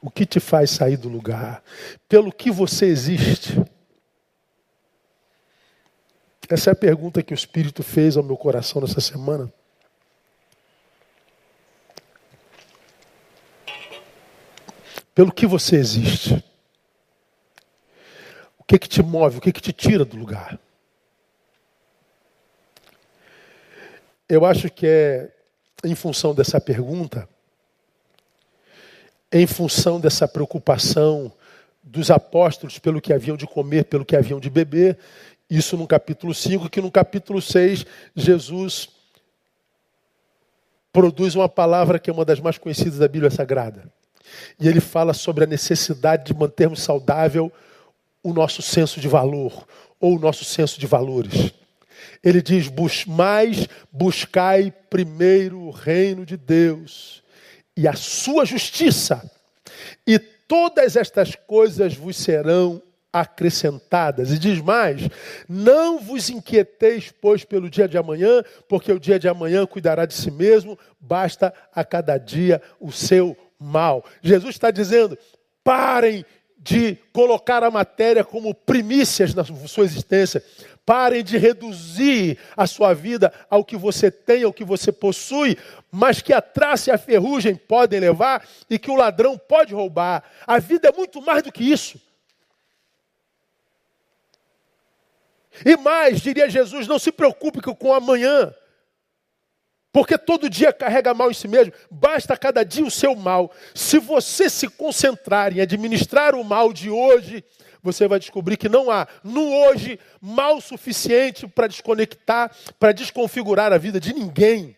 [0.00, 1.62] O que te faz sair do lugar?
[2.08, 3.60] Pelo que você existe?
[6.48, 9.52] Essa é a pergunta que o Espírito fez ao meu coração nessa semana.
[15.14, 16.42] pelo que você existe.
[18.62, 20.56] O que que te move, o que que te tira do lugar?
[24.28, 25.30] Eu acho que é
[25.84, 27.28] em função dessa pergunta,
[29.32, 31.32] em função dessa preocupação
[31.82, 34.96] dos apóstolos pelo que haviam de comer, pelo que haviam de beber,
[35.50, 38.90] isso no capítulo 5, que no capítulo 6 Jesus
[40.92, 43.92] produz uma palavra que é uma das mais conhecidas da Bíblia Sagrada.
[44.60, 47.52] E ele fala sobre a necessidade de mantermos saudável
[48.22, 49.66] o nosso senso de valor,
[50.00, 51.52] ou o nosso senso de valores.
[52.22, 57.22] Ele diz: Bus mais buscai primeiro o reino de Deus
[57.76, 59.30] e a sua justiça,
[60.06, 62.82] e todas estas coisas vos serão
[63.12, 64.30] acrescentadas.
[64.30, 65.08] E diz mais:
[65.48, 70.14] Não vos inquieteis, pois, pelo dia de amanhã, porque o dia de amanhã cuidará de
[70.14, 74.04] si mesmo, basta a cada dia o seu mal.
[74.22, 75.18] Jesus está dizendo:
[75.62, 76.24] parem
[76.62, 80.42] de colocar a matéria como primícias na sua existência.
[80.86, 85.56] Parem de reduzir a sua vida ao que você tem, ao que você possui,
[85.90, 90.22] mas que a traça e a ferrugem podem levar e que o ladrão pode roubar.
[90.46, 92.00] A vida é muito mais do que isso.
[95.64, 98.54] E mais, diria Jesus, não se preocupe com o amanhã.
[99.92, 103.52] Porque todo dia carrega mal em si mesmo, basta cada dia o seu mal.
[103.74, 107.44] Se você se concentrar em administrar o mal de hoje,
[107.82, 113.78] você vai descobrir que não há no hoje mal suficiente para desconectar, para desconfigurar a
[113.78, 114.74] vida de ninguém.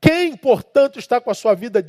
[0.00, 1.82] Quem, portanto, está com a sua vida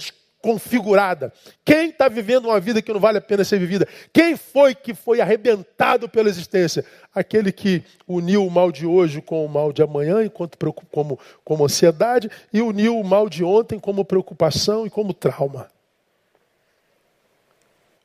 [0.46, 1.34] configurada.
[1.66, 3.88] Quem está vivendo uma vida que não vale a pena ser vivida?
[4.14, 6.86] Quem foi que foi arrebentado pela existência?
[7.16, 10.56] Aquele que uniu o mal de hoje com o mal de amanhã, enquanto
[10.92, 15.68] como, como ansiedade, e uniu o mal de ontem como preocupação e como trauma.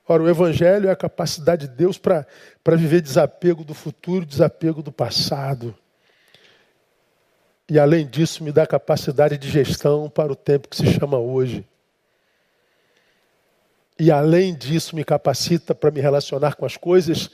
[0.08, 2.24] Ora, o Evangelho é a capacidade de Deus para
[2.74, 5.74] viver desapego do futuro, desapego do passado.
[7.68, 11.66] E além disso, me dá capacidade de gestão para o tempo que se chama hoje.
[14.00, 17.28] E além disso, me capacita para me relacionar com as coisas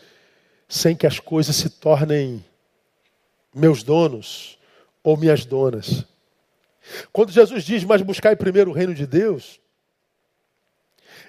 [0.68, 2.44] sem que as coisas se tornem
[3.54, 4.58] meus donos
[5.00, 6.04] ou minhas donas.
[7.12, 9.60] Quando Jesus diz, mas buscai primeiro o reino de Deus,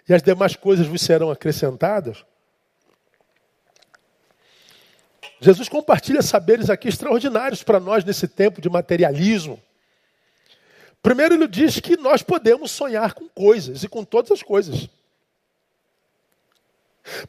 [0.09, 2.25] e as demais coisas vos serão acrescentadas,
[5.39, 9.61] Jesus compartilha saberes aqui extraordinários para nós nesse tempo de materialismo.
[11.03, 14.89] Primeiro, ele diz que nós podemos sonhar com coisas e com todas as coisas.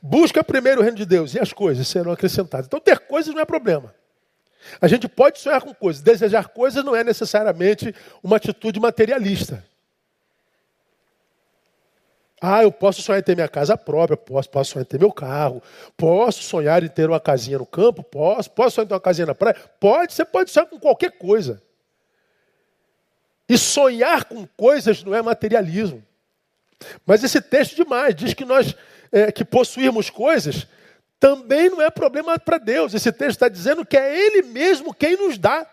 [0.03, 2.67] Busca primeiro o reino de Deus e as coisas serão acrescentadas.
[2.67, 3.95] Então, ter coisas não é problema.
[4.81, 6.03] A gente pode sonhar com coisas.
[6.03, 9.64] Desejar coisas não é necessariamente uma atitude materialista.
[12.41, 15.11] Ah, eu posso sonhar em ter minha casa própria, posso, posso sonhar em ter meu
[15.11, 15.61] carro,
[15.97, 19.27] posso sonhar em ter uma casinha no campo, posso, posso sonhar em ter uma casinha
[19.27, 21.61] na praia, pode, você pode sonhar com qualquer coisa.
[23.49, 26.05] E sonhar com coisas não é materialismo.
[27.05, 28.77] Mas esse texto demais diz que nós
[29.11, 30.66] é, que possuirmos coisas
[31.21, 32.94] também não é problema para Deus.
[32.94, 35.66] Esse texto está dizendo que é Ele mesmo quem nos dá.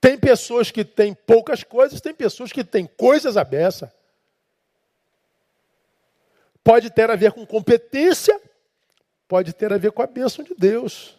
[0.00, 3.92] Tem pessoas que têm poucas coisas, tem pessoas que têm coisas à beça.
[6.62, 8.40] Pode ter a ver com competência,
[9.28, 11.16] pode ter a ver com a bênção de Deus.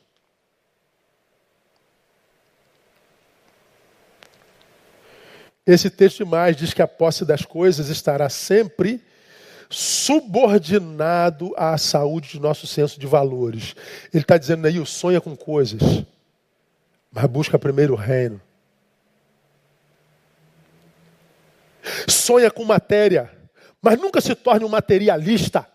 [5.66, 9.04] Esse texto mais diz que a posse das coisas estará sempre
[9.70, 13.76] subordinado à saúde do nosso senso de valores.
[14.14, 15.82] Ele está dizendo aí, sonha com coisas,
[17.12, 18.42] mas busca primeiro o reino.
[22.08, 23.32] Sonha com matéria,
[23.82, 25.68] mas nunca se torne um materialista.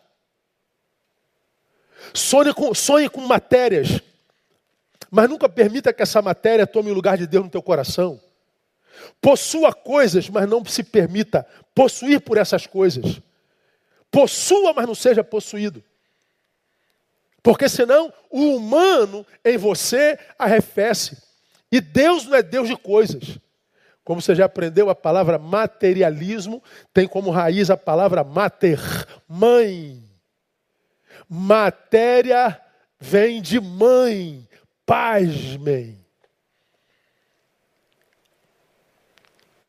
[2.12, 4.00] Sonhe com, sonhe com matérias,
[5.10, 8.20] mas nunca permita que essa matéria tome o lugar de Deus no teu coração.
[9.20, 13.20] Possua coisas, mas não se permita possuir por essas coisas.
[14.10, 15.82] Possua, mas não seja possuído.
[17.42, 21.16] Porque senão o humano em você arrefece.
[21.72, 23.38] E Deus não é Deus de coisas.
[24.04, 28.80] Como você já aprendeu, a palavra materialismo tem como raiz a palavra mater,
[29.28, 30.02] mãe.
[31.28, 32.60] Matéria
[32.98, 34.48] vem de mãe,
[34.84, 35.98] pasmem.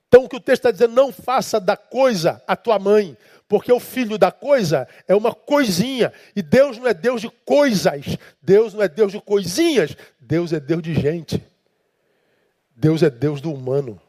[0.07, 3.15] Então o que o texto está dizendo, não faça da coisa a tua mãe,
[3.51, 6.13] porque o filho da coisa é uma coisinha.
[6.33, 10.59] E Deus não é Deus de coisas, Deus não é Deus de coisinhas, Deus é
[10.61, 11.43] Deus de gente.
[12.73, 13.99] Deus é Deus do humano.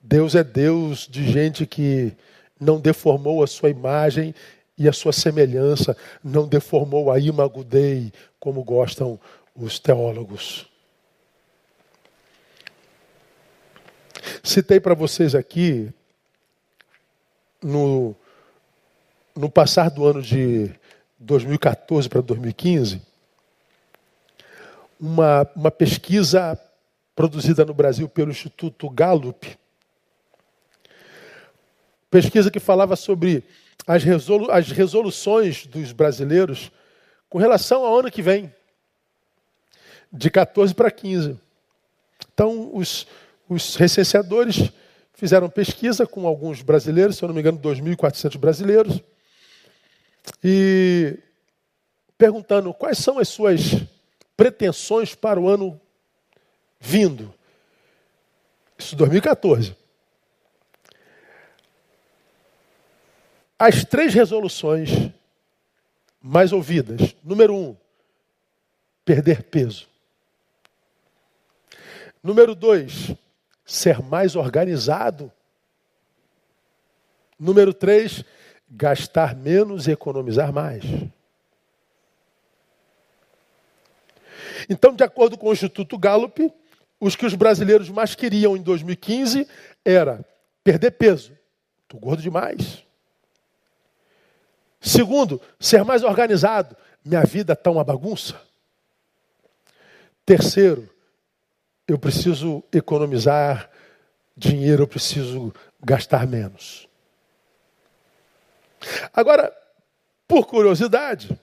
[0.00, 2.12] Deus é Deus de gente que
[2.60, 4.36] não deformou a sua imagem
[4.78, 9.18] e a sua semelhança, não deformou a imago Dei, como gostam
[9.52, 10.70] os teólogos.
[14.44, 15.92] Citei para vocês aqui,
[17.62, 18.14] no,
[19.36, 20.70] no passar do ano de
[21.18, 23.02] 2014 para 2015,
[24.98, 26.58] uma, uma pesquisa
[27.14, 29.58] produzida no Brasil pelo Instituto Gallup,
[32.10, 33.44] Pesquisa que falava sobre
[33.86, 36.72] as, resolu as resoluções dos brasileiros
[37.28, 38.52] com relação ao ano que vem,
[40.12, 41.38] de 14 para 15.
[42.34, 43.06] Então, os,
[43.48, 44.72] os recenseadores
[45.20, 49.02] fizeram pesquisa com alguns brasileiros, se eu não me engano, 2.400 brasileiros,
[50.42, 51.18] e
[52.16, 53.82] perguntando quais são as suas
[54.34, 55.78] pretensões para o ano
[56.80, 57.34] vindo.
[58.78, 59.76] Isso 2014.
[63.58, 64.88] As três resoluções
[66.18, 67.14] mais ouvidas.
[67.22, 67.76] Número um,
[69.04, 69.86] perder peso.
[72.22, 73.14] Número dois,
[73.70, 75.30] ser mais organizado.
[77.38, 78.24] Número três,
[78.68, 80.82] gastar menos e economizar mais.
[84.68, 86.52] Então, de acordo com o Instituto Gallup,
[86.98, 89.46] os que os brasileiros mais queriam em 2015
[89.84, 90.24] era
[90.62, 91.32] perder peso.
[91.82, 92.84] Estou gordo demais.
[94.80, 96.76] Segundo, ser mais organizado.
[97.04, 98.40] Minha vida está uma bagunça.
[100.26, 100.88] Terceiro,
[101.90, 103.68] eu preciso economizar
[104.36, 106.88] dinheiro eu preciso gastar menos.
[109.12, 109.52] Agora,
[110.26, 111.38] por curiosidade,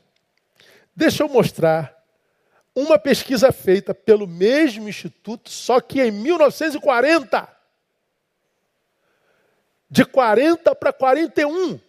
[0.96, 2.02] deixa eu mostrar
[2.74, 7.58] uma pesquisa feita pelo mesmo instituto, só que em 1940.
[9.90, 11.80] De 40 para 41.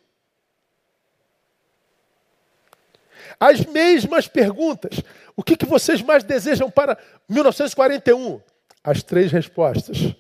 [3.39, 5.01] As mesmas perguntas.
[5.37, 6.99] O que, que vocês mais desejam para
[7.29, 8.41] 1941?
[8.89, 10.17] As três respostas.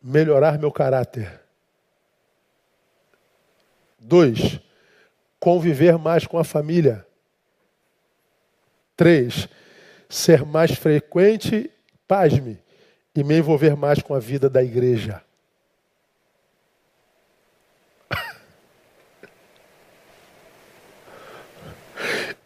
[0.00, 1.40] Melhorar meu caráter.
[3.98, 4.60] Dois,
[5.40, 7.04] conviver mais com a família.
[8.96, 9.48] Três,
[10.08, 11.68] ser mais frequente,
[12.06, 12.60] pasme,
[13.12, 15.20] e me envolver mais com a vida da igreja.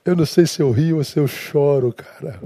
[0.02, 2.40] Eu não sei se eu rio ou se eu choro, cara.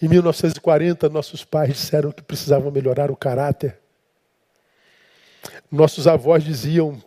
[0.00, 3.78] Em 1940, nossos pais disseram que precisavam melhorar o caráter.
[5.70, 7.02] Nossos avós diziam: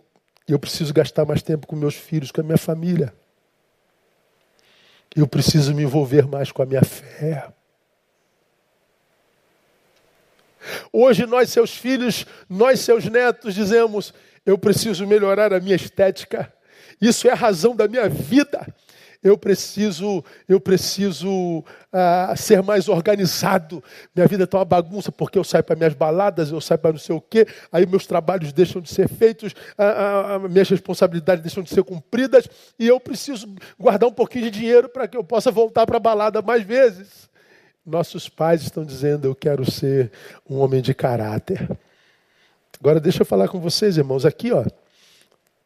[0.46, 3.14] eu preciso gastar mais tempo com meus filhos, com a minha família.
[5.14, 7.48] Eu preciso me envolver mais com a minha fé.
[10.92, 14.12] Hoje nós, seus filhos, nós, seus netos, dizemos:
[14.44, 16.52] eu preciso melhorar a minha estética.
[17.00, 18.66] Isso é a razão da minha vida
[19.22, 21.62] eu preciso, eu preciso
[21.92, 23.82] ah, ser mais organizado.
[24.14, 26.98] Minha vida está uma bagunça porque eu saio para minhas baladas, eu saio para não
[26.98, 29.54] sei o quê, aí meus trabalhos deixam de ser feitos,
[30.50, 32.48] minhas responsabilidades deixam de ser cumpridas
[32.78, 33.46] e eu preciso
[33.78, 37.28] guardar um pouquinho de dinheiro para que eu possa voltar para a balada mais vezes.
[37.84, 40.10] Nossos pais estão dizendo: eu quero ser
[40.48, 41.68] um homem de caráter.
[42.78, 44.64] Agora deixa eu falar com vocês, irmãos, aqui, ó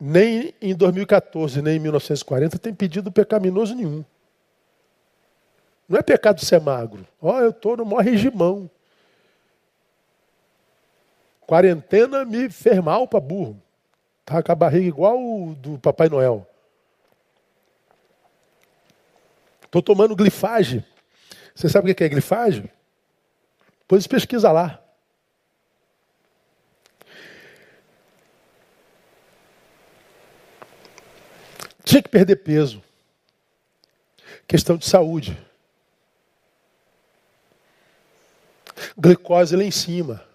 [0.06, 4.04] nem em 2014, nem em 1940 tem pedido pecaminoso nenhum.
[5.88, 7.06] Não é pecado ser magro.
[7.22, 8.70] Ó, oh, eu estou no maior regimão.
[11.46, 13.58] Quarentena me fez mal para burro.
[14.20, 16.46] Estava com a barriga igual o do Papai Noel.
[19.64, 20.84] Estou tomando glifage.
[21.54, 22.70] Você sabe o que é glifage?
[23.88, 24.83] Pois pesquisa lá.
[31.94, 32.82] Tinha que perder peso.
[34.48, 35.40] Questão de saúde.
[38.98, 40.26] Glicose lá em cima.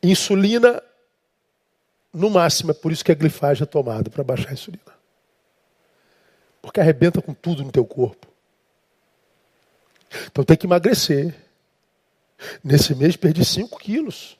[0.00, 0.80] Insulina
[2.12, 4.94] no máximo, é por isso que a glifagem é tomada, para baixar a insulina.
[6.62, 8.28] Porque arrebenta com tudo no teu corpo.
[10.26, 11.34] Então tem que emagrecer.
[12.62, 14.38] Nesse mês perdi 5 quilos.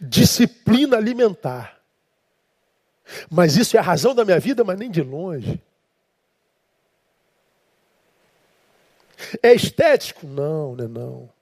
[0.00, 1.83] Disciplina alimentar.
[3.30, 5.60] Mas isso é a razão da minha vida, mas nem de longe.
[9.42, 10.26] É estético?
[10.26, 11.34] Não, não é não.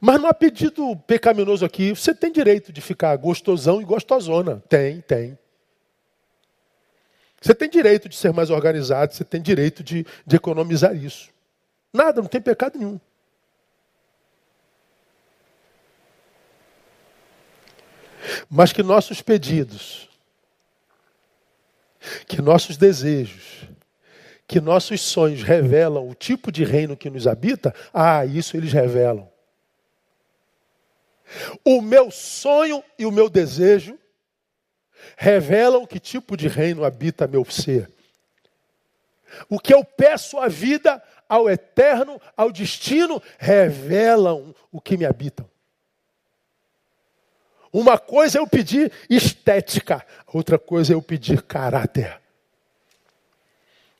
[0.00, 1.90] Mas não há pedido pecaminoso aqui.
[1.90, 4.62] Você tem direito de ficar gostosão e gostosona.
[4.68, 5.38] Tem, tem.
[7.40, 11.30] Você tem direito de ser mais organizado, você tem direito de, de economizar isso.
[11.92, 12.98] Nada, não tem pecado nenhum.
[18.48, 20.08] Mas que nossos pedidos,
[22.26, 23.66] que nossos desejos,
[24.46, 29.28] que nossos sonhos revelam o tipo de reino que nos habita, ah, isso eles revelam.
[31.64, 33.98] O meu sonho e o meu desejo
[35.16, 37.90] revelam que tipo de reino habita meu ser.
[39.48, 45.48] O que eu peço à vida, ao eterno, ao destino, revelam o que me habitam.
[47.74, 52.20] Uma coisa é eu pedir estética, outra coisa é eu pedir caráter.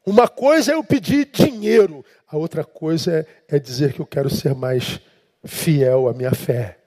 [0.06, 4.30] Uma coisa é eu pedir dinheiro, a outra coisa é, é dizer que eu quero
[4.30, 5.00] ser mais
[5.44, 6.78] fiel à minha fé.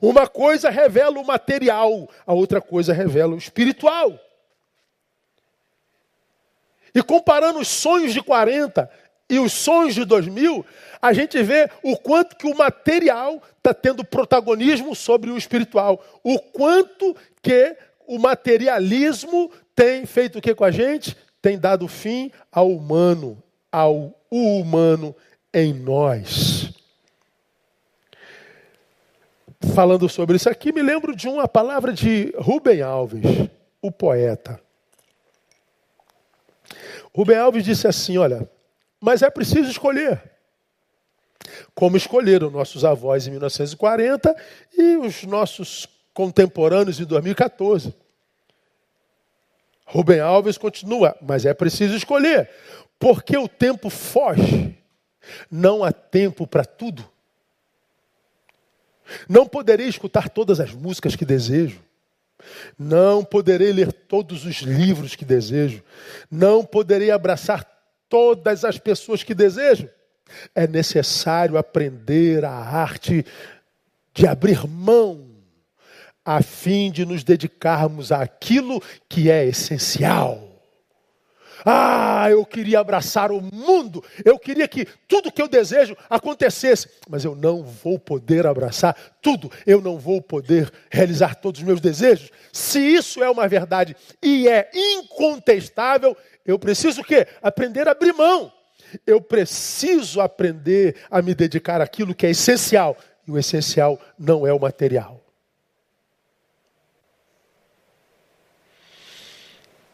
[0.00, 4.18] Uma coisa revela o material, a outra coisa revela o espiritual.
[6.92, 8.90] E comparando os sonhos de 40
[9.32, 10.62] e os sonhos de 2000,
[11.00, 16.04] a gente vê o quanto que o material está tendo protagonismo sobre o espiritual.
[16.22, 17.74] O quanto que
[18.06, 21.16] o materialismo tem feito o que com a gente?
[21.40, 25.16] Tem dado fim ao humano, ao humano
[25.52, 26.70] em nós.
[29.74, 33.48] Falando sobre isso aqui, me lembro de uma palavra de Rubem Alves,
[33.80, 34.60] o poeta.
[37.14, 38.46] Rubem Alves disse assim: Olha,
[39.02, 40.22] mas é preciso escolher.
[41.74, 44.34] Como escolheram nossos avós em 1940
[44.78, 47.92] e os nossos contemporâneos em 2014.
[49.84, 52.48] Rubem Alves continua, mas é preciso escolher,
[52.98, 54.78] porque o tempo foge.
[55.50, 57.04] Não há tempo para tudo.
[59.28, 61.82] Não poderei escutar todas as músicas que desejo.
[62.78, 65.82] Não poderei ler todos os livros que desejo.
[66.30, 67.71] Não poderei abraçar
[68.12, 69.88] todas as pessoas que desejo.
[70.54, 73.24] É necessário aprender a arte
[74.12, 75.30] de abrir mão,
[76.22, 80.51] a fim de nos dedicarmos àquilo que é essencial.
[81.64, 87.24] Ah, eu queria abraçar o mundo, eu queria que tudo que eu desejo acontecesse, mas
[87.24, 92.30] eu não vou poder abraçar tudo, eu não vou poder realizar todos os meus desejos.
[92.52, 97.26] Se isso é uma verdade e é incontestável, eu preciso o quê?
[97.40, 98.52] Aprender a abrir mão.
[99.06, 102.96] Eu preciso aprender a me dedicar àquilo que é essencial,
[103.26, 105.21] e o essencial não é o material.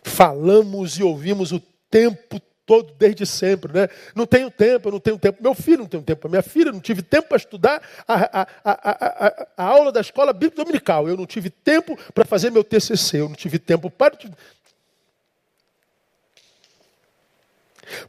[0.08, 3.88] Falamos e ouvimos o tempo todo, desde sempre, né?
[4.14, 5.42] Não tenho tempo, eu não tenho tempo.
[5.42, 8.46] Meu filho não tem tempo para minha filha, não tive tempo para estudar a, a,
[8.64, 11.08] a, a, aula da escola bíblica dominical.
[11.08, 14.18] Eu não tive tempo para fazer meu TCC, eu não tive tempo para.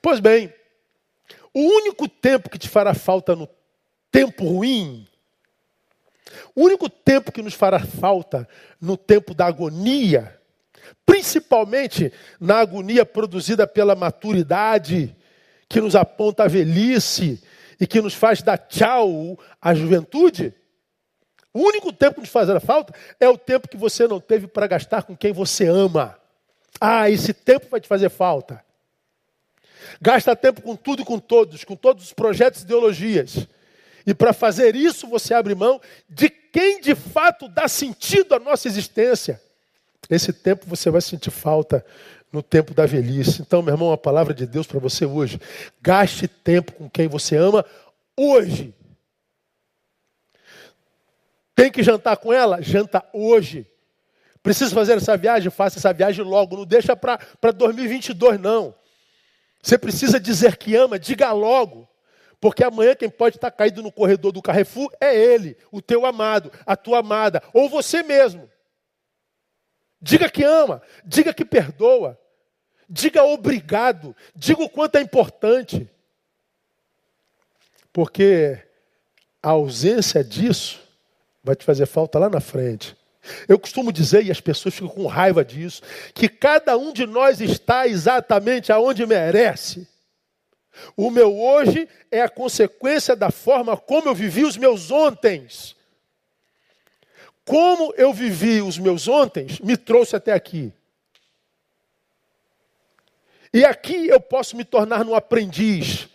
[0.02, 0.54] Pois bem,
[1.54, 3.47] o único tempo que te fará falta no
[4.12, 5.08] tempo ruim,
[6.54, 8.47] o único tempo que nos fará falta
[8.82, 10.39] no tempo da agonia,
[11.06, 15.16] principalmente na agonia produzida pela maturidade,
[15.68, 17.42] que nos aponta a velhice
[17.80, 20.54] e que nos faz dar tchau à juventude.
[21.54, 24.68] O único tempo que nos faz falta é o tempo que você não teve para
[24.68, 26.18] gastar com quem você ama.
[26.80, 28.64] Ah, esse tempo vai te fazer falta.
[30.02, 33.48] Gasta tempo com tudo e com todos, com todos os projetos e ideologias.
[34.06, 38.68] E para fazer isso, você abre mão de quem de fato dá sentido à nossa
[38.68, 39.42] existência.
[40.10, 41.84] Esse tempo você vai sentir falta
[42.32, 43.41] no tempo da velhice.
[43.41, 45.39] Então, meu irmão, a palavra de Deus para você hoje.
[45.82, 47.66] Gaste tempo com quem você ama
[48.16, 48.74] hoje.
[51.56, 52.62] Tem que jantar com ela?
[52.62, 53.68] Janta hoje.
[54.41, 55.52] Precisa fazer essa viagem?
[55.52, 56.56] Faça essa viagem logo.
[56.56, 57.20] Não deixa para
[57.54, 58.74] 2022, não.
[59.62, 61.88] Você precisa dizer que ama, diga logo.
[62.39, 66.50] Porque amanhã quem pode estar caído no corredor do Carrefour é ele, o teu amado,
[66.66, 68.50] a tua amada, ou você mesmo.
[70.02, 72.18] Diga que ama, diga que perdoa,
[72.89, 75.89] diga obrigado, diga o quanto é importante.
[77.91, 78.58] Porque
[79.41, 80.82] a ausência disso
[81.43, 82.97] vai te fazer falta lá na frente.
[83.47, 85.82] Eu costumo dizer, e as pessoas ficam com raiva disso,
[86.14, 89.88] que cada um de nós está exatamente aonde merece.
[90.95, 95.76] O meu hoje é a consequência da forma como eu vivi os meus ontens.
[97.50, 100.72] Como eu vivi os meus ontens me trouxe até aqui.
[103.52, 106.08] E aqui eu posso me tornar um aprendiz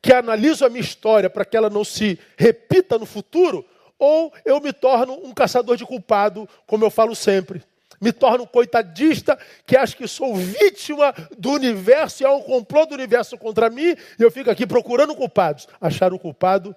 [0.00, 3.62] que analiso a minha história para que ela não se repita no futuro,
[3.98, 7.62] ou eu me torno um caçador de culpado, como eu falo sempre.
[8.00, 12.86] Me torno um coitadista que acha que sou vítima do universo e há um complô
[12.86, 15.68] do universo contra mim, e eu fico aqui procurando culpados.
[15.78, 16.74] Achar o culpado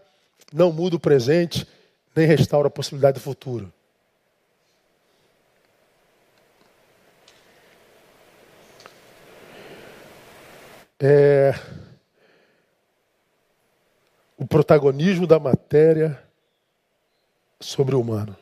[0.52, 1.66] não muda o presente,
[2.14, 3.77] nem restaura a possibilidade do futuro.
[11.00, 11.54] É
[14.38, 16.22] o protagonismo da matéria
[17.60, 18.36] sobre o humano.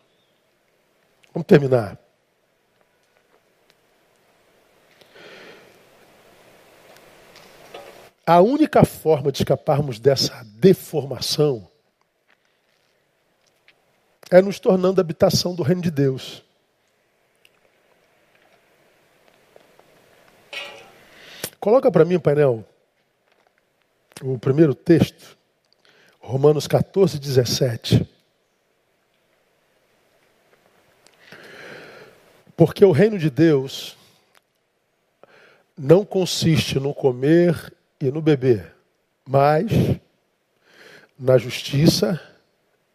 [1.34, 1.98] Vamos terminar.
[8.28, 11.70] A única forma de escaparmos dessa deformação
[14.32, 16.45] é nos tornando habitação do reino de Deus.
[21.66, 22.64] Coloca para mim, painel,
[24.22, 25.36] o primeiro texto,
[26.20, 28.08] Romanos 14, 17.
[32.56, 33.98] Porque o reino de Deus
[35.76, 38.72] não consiste no comer e no beber,
[39.28, 39.66] mas
[41.18, 42.22] na justiça,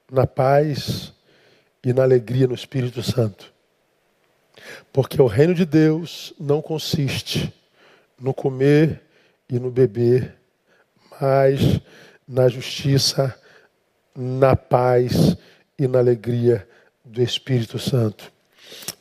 [0.08, 1.12] na paz
[1.84, 3.52] e na alegria no Espírito Santo.
[4.92, 7.52] Porque o reino de Deus não consiste
[8.20, 9.02] no comer
[9.48, 10.36] e no beber,
[11.20, 11.80] mas
[12.26, 13.34] na justiça,
[14.14, 15.36] na paz
[15.78, 16.68] e na alegria
[17.04, 18.32] do Espírito Santo.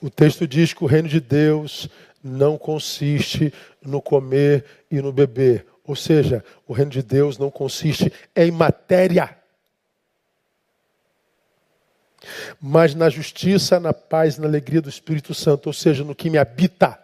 [0.01, 1.89] O texto diz que o reino de Deus
[2.23, 3.53] não consiste
[3.83, 5.65] no comer e no beber.
[5.83, 9.37] Ou seja, o reino de Deus não consiste em matéria,
[12.59, 16.29] mas na justiça, na paz e na alegria do Espírito Santo, ou seja, no que
[16.29, 16.99] me habita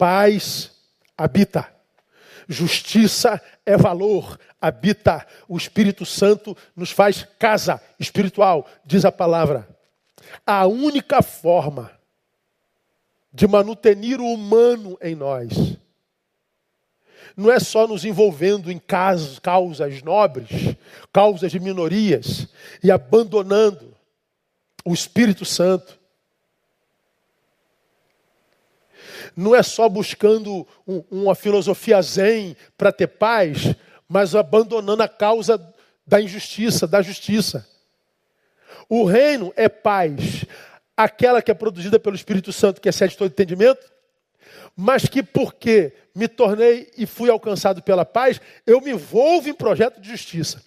[0.00, 0.69] Paz
[1.22, 1.68] habita.
[2.48, 5.26] Justiça é valor, habita.
[5.46, 9.68] O Espírito Santo nos faz casa espiritual, diz a palavra.
[10.46, 11.90] A única forma
[13.32, 15.76] de manutenir o humano em nós
[17.36, 18.78] não é só nos envolvendo em
[19.40, 20.48] causas, nobres,
[21.12, 22.48] causas de minorias
[22.82, 23.94] e abandonando
[24.84, 25.99] o Espírito Santo.
[29.36, 33.74] Não é só buscando um, uma filosofia zen para ter paz,
[34.08, 35.60] mas abandonando a causa
[36.06, 37.66] da injustiça, da justiça.
[38.88, 40.44] O reino é paz,
[40.96, 43.90] aquela que é produzida pelo Espírito Santo, que excede todo entendimento,
[44.76, 50.00] mas que porque me tornei e fui alcançado pela paz, eu me envolvo em projeto
[50.00, 50.62] de justiça.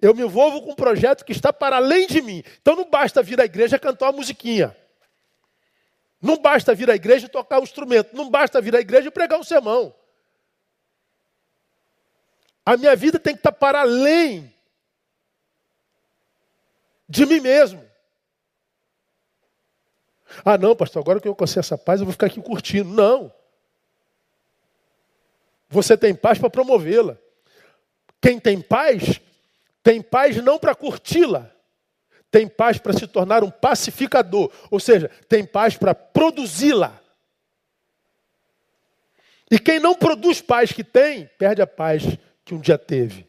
[0.00, 2.42] Eu me envolvo com um projeto que está para além de mim.
[2.60, 4.76] Então não basta vir à igreja cantar uma musiquinha.
[6.20, 8.14] Não basta vir à igreja e tocar um instrumento.
[8.14, 9.94] Não basta vir à igreja e pregar um sermão.
[12.66, 14.52] A minha vida tem que estar para além
[17.08, 17.88] de mim mesmo.
[20.44, 22.90] Ah, não, pastor, agora que eu alcancei essa paz, eu vou ficar aqui curtindo.
[22.90, 23.32] Não.
[25.68, 27.16] Você tem paz para promovê-la.
[28.20, 29.20] Quem tem paz,
[29.82, 31.50] tem paz não para curti-la,
[32.30, 37.00] tem paz para se tornar um pacificador, ou seja, tem paz para produzi-la.
[39.50, 42.04] E quem não produz paz que tem, perde a paz
[42.44, 43.26] que um dia teve.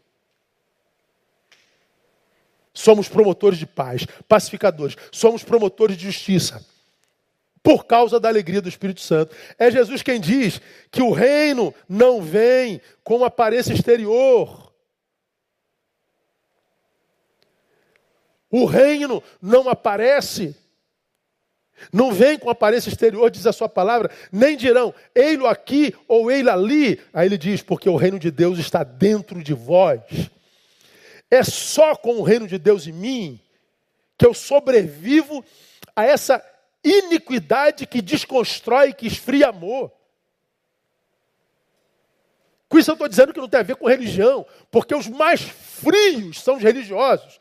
[2.74, 6.66] Somos promotores de paz, pacificadores, somos promotores de justiça
[7.62, 9.36] por causa da alegria do Espírito Santo.
[9.58, 14.68] É Jesus quem diz que o reino não vem com aparência exterior.
[18.52, 20.56] O reino não aparece,
[21.93, 26.50] não vem com aparência exterior, diz a sua palavra, nem dirão, ei-lo aqui ou ei-lo
[26.50, 27.00] ali.
[27.14, 30.02] Aí ele diz, porque o reino de Deus está dentro de vós.
[31.30, 33.39] É só com o reino de Deus em mim
[34.18, 35.45] que eu sobrevivo
[35.95, 36.43] a essa
[36.84, 39.91] iniquidade que desconstrói, que esfria amor.
[42.68, 45.41] Com isso eu estou dizendo que não tem a ver com religião, porque os mais
[45.41, 47.39] frios são os religiosos.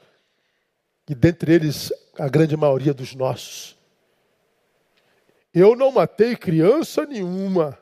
[1.08, 3.76] E dentre eles, a grande maioria dos nossos.
[5.54, 7.78] Eu não matei criança nenhuma.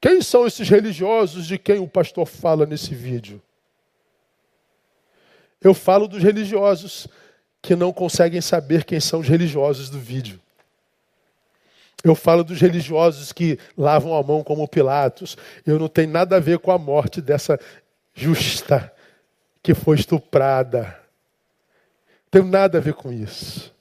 [0.00, 3.42] Quem são esses religiosos de quem o pastor fala nesse vídeo?
[5.60, 7.06] Eu falo dos religiosos
[7.60, 10.40] que não conseguem saber quem são os religiosos do vídeo.
[12.04, 15.36] Eu falo dos religiosos que lavam a mão como Pilatos.
[15.66, 17.58] Eu não tenho nada a ver com a morte dessa
[18.14, 18.92] justa
[19.66, 20.96] que foi estuprada.
[22.30, 23.74] Tenho nada a ver com isso.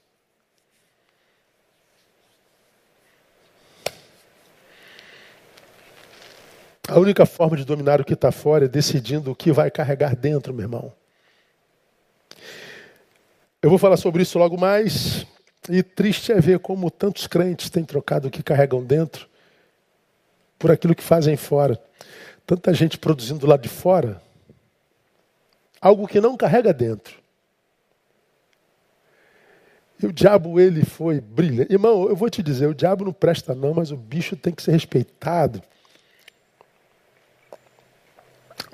[6.87, 10.15] A única forma de dominar o que está fora é decidindo o que vai carregar
[10.15, 10.91] dentro, meu irmão.
[13.61, 15.23] Eu vou falar sobre isso logo mais.
[15.69, 19.29] E triste é ver como tantos crentes têm trocado o que carregam dentro
[20.57, 21.79] por aquilo que fazem fora.
[22.43, 24.24] Tanta gente produzindo lá de fora
[25.85, 27.19] algo que não carrega dentro.
[30.01, 31.71] E o diabo, ele foi brilhante.
[31.71, 34.63] Irmão, eu vou te dizer, o diabo não presta não, mas o bicho tem que
[34.63, 35.61] ser respeitado.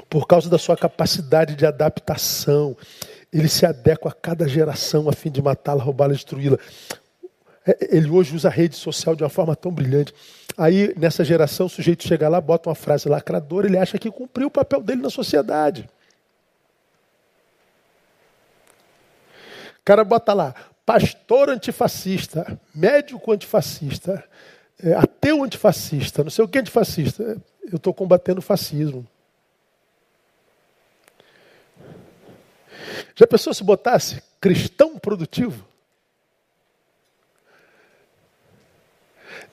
[0.09, 2.77] Por causa da sua capacidade de adaptação.
[3.31, 6.57] Ele se adequa a cada geração a fim de matá-la, roubá-la, destruí-la.
[7.67, 10.13] É, ele hoje usa a rede social de uma forma tão brilhante.
[10.57, 14.47] Aí, nessa geração, o sujeito chega lá, bota uma frase lacradora, ele acha que cumpriu
[14.47, 15.89] o papel dele na sociedade.
[19.91, 24.23] Cara bota lá, pastor antifascista, médico antifascista,
[24.81, 27.37] é, ateu antifascista, não sei o que antifascista.
[27.69, 29.05] Eu estou combatendo o fascismo.
[33.13, 35.67] Já pensou se botasse cristão produtivo?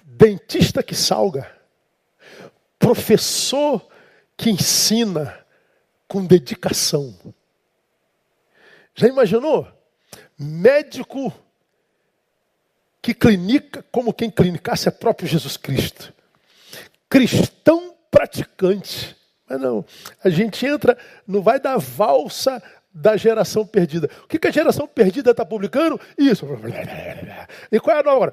[0.05, 1.51] Dentista que salga,
[2.79, 3.85] professor
[4.37, 5.45] que ensina
[6.07, 7.13] com dedicação.
[8.95, 9.78] Já imaginou?
[10.39, 11.33] Médico
[13.03, 16.13] que clinica como quem clinicasse é próprio Jesus Cristo.
[17.09, 19.17] Cristão praticante.
[19.49, 19.85] Mas não,
[20.23, 22.63] a gente entra, não vai dar valsa
[22.93, 24.11] da geração perdida.
[24.25, 26.01] O que, que a geração perdida está publicando?
[26.17, 26.47] Isso.
[27.71, 28.33] E qual é a nova?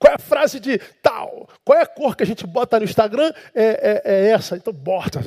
[0.00, 1.46] Qual é a frase de tal?
[1.62, 3.34] Qual é a cor que a gente bota no Instagram?
[3.54, 4.56] É, é, é essa.
[4.56, 5.20] Então bota.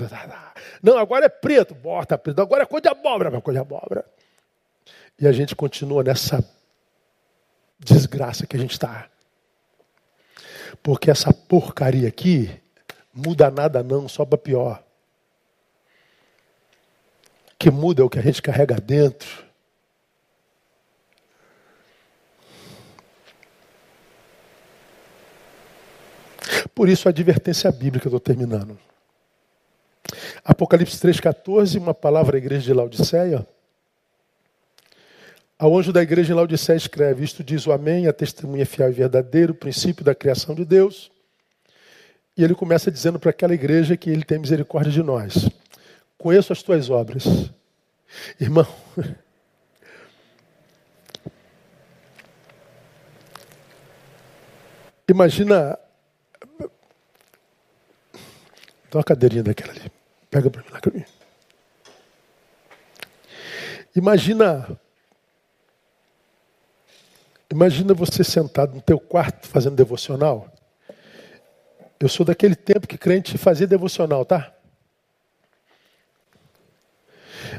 [0.81, 1.75] Não, agora é preto.
[1.75, 2.41] Bota preto.
[2.41, 3.39] Agora é cor de abóbora.
[3.39, 4.03] Cor de abóbora.
[5.19, 6.43] E a gente continua nessa
[7.77, 9.07] desgraça que a gente está.
[10.81, 12.49] Porque essa porcaria aqui
[13.13, 14.83] muda nada não, só para pior.
[17.51, 19.42] O que muda é o que a gente carrega dentro.
[26.73, 28.77] Por isso a advertência bíblica, estou terminando.
[30.43, 33.47] Apocalipse 3,14, uma palavra à igreja de Laodiceia.
[35.57, 38.93] Ao anjo da igreja em Laodiceia escreve: Isto diz o Amém, a testemunha fiel e
[38.93, 41.11] verdadeira, o princípio da criação de Deus.
[42.35, 45.47] E ele começa dizendo para aquela igreja que ele tem misericórdia de nós.
[46.17, 47.23] Conheço as tuas obras.
[48.39, 48.67] Irmão,
[55.07, 55.77] imagina.
[58.93, 59.91] Dá uma cadeirinha daquela ali.
[60.29, 60.79] Pega para mim lá.
[63.95, 64.79] Imagina
[67.51, 70.47] Imagina você sentado no teu quarto fazendo devocional.
[71.99, 74.53] Eu sou daquele tempo que crente fazia devocional, tá?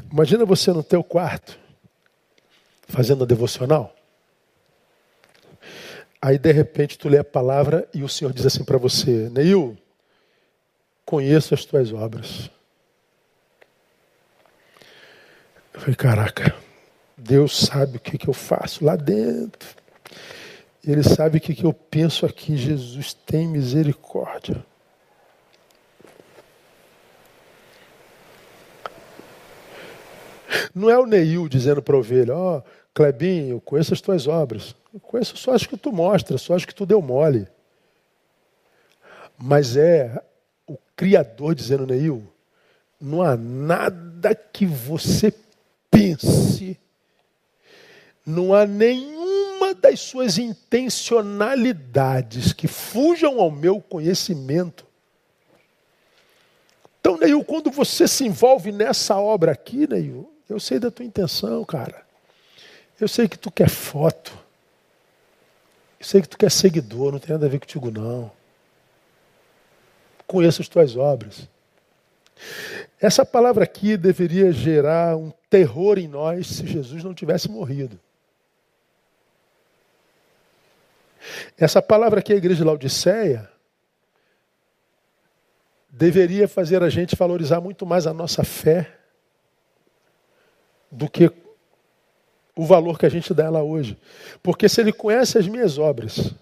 [0.09, 1.59] Imagina você no teu quarto
[2.87, 3.93] fazendo a devocional.
[6.21, 9.77] Aí de repente tu lê a palavra e o Senhor diz assim para você, Neil,
[11.05, 12.49] conheço as tuas obras.
[15.73, 16.55] Eu falei, caraca,
[17.17, 19.75] Deus sabe o que, que eu faço lá dentro.
[20.83, 22.55] Ele sabe o que, que eu penso aqui.
[22.55, 24.65] Jesus tem misericórdia.
[30.73, 34.27] Não é o Neil dizendo para a ovelha, ó, oh, Clebinho, eu conheço as tuas
[34.27, 34.75] obras.
[34.93, 37.47] Eu conheço só as que tu mostra, só as que tu deu mole.
[39.37, 40.21] Mas é
[40.95, 42.25] Criador dizendo, Neil,
[42.99, 45.33] não há nada que você
[45.91, 46.79] pense,
[48.25, 49.15] não há nenhum
[49.73, 54.85] das suas intencionalidades que fujam ao meu conhecimento.
[56.99, 61.63] Então, Neil, quando você se envolve nessa obra aqui, Neil, eu sei da tua intenção,
[61.63, 62.03] cara.
[62.99, 64.31] Eu sei que tu quer foto.
[65.99, 68.31] Eu sei que tu quer seguidor, não tem nada a ver contigo, não.
[70.27, 71.47] Conheço as tuas obras.
[72.99, 77.99] Essa palavra aqui deveria gerar um terror em nós se Jesus não tivesse morrido.
[81.57, 83.49] Essa palavra aqui, a igreja de Laodiceia,
[85.89, 88.91] deveria fazer a gente valorizar muito mais a nossa fé
[90.91, 91.31] do que
[92.55, 93.97] o valor que a gente dá ela hoje.
[94.41, 96.33] Porque se ele conhece as minhas obras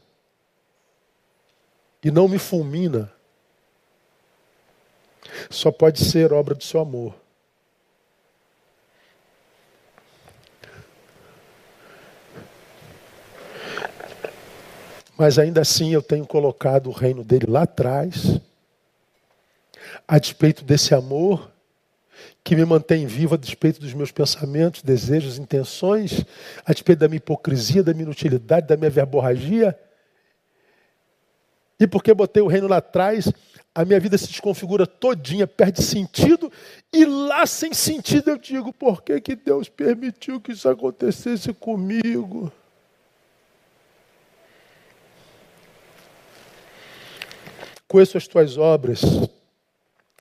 [2.04, 3.12] e não me fulmina,
[5.50, 7.16] só pode ser obra do seu amor.
[15.18, 18.40] Mas ainda assim eu tenho colocado o reino dele lá atrás,
[20.08, 21.52] a despeito desse amor
[22.44, 26.26] que me mantém vivo a despeito dos meus pensamentos, desejos, intenções,
[26.66, 29.78] a despeito da minha hipocrisia, da minha inutilidade, da minha verborragia.
[31.80, 33.32] E porque botei o reino lá atrás,
[33.76, 36.52] a minha vida se desconfigura todinha, perde sentido,
[36.92, 42.52] e lá sem sentido eu digo, por que, que Deus permitiu que isso acontecesse comigo?
[47.94, 49.04] conheço as tuas obras.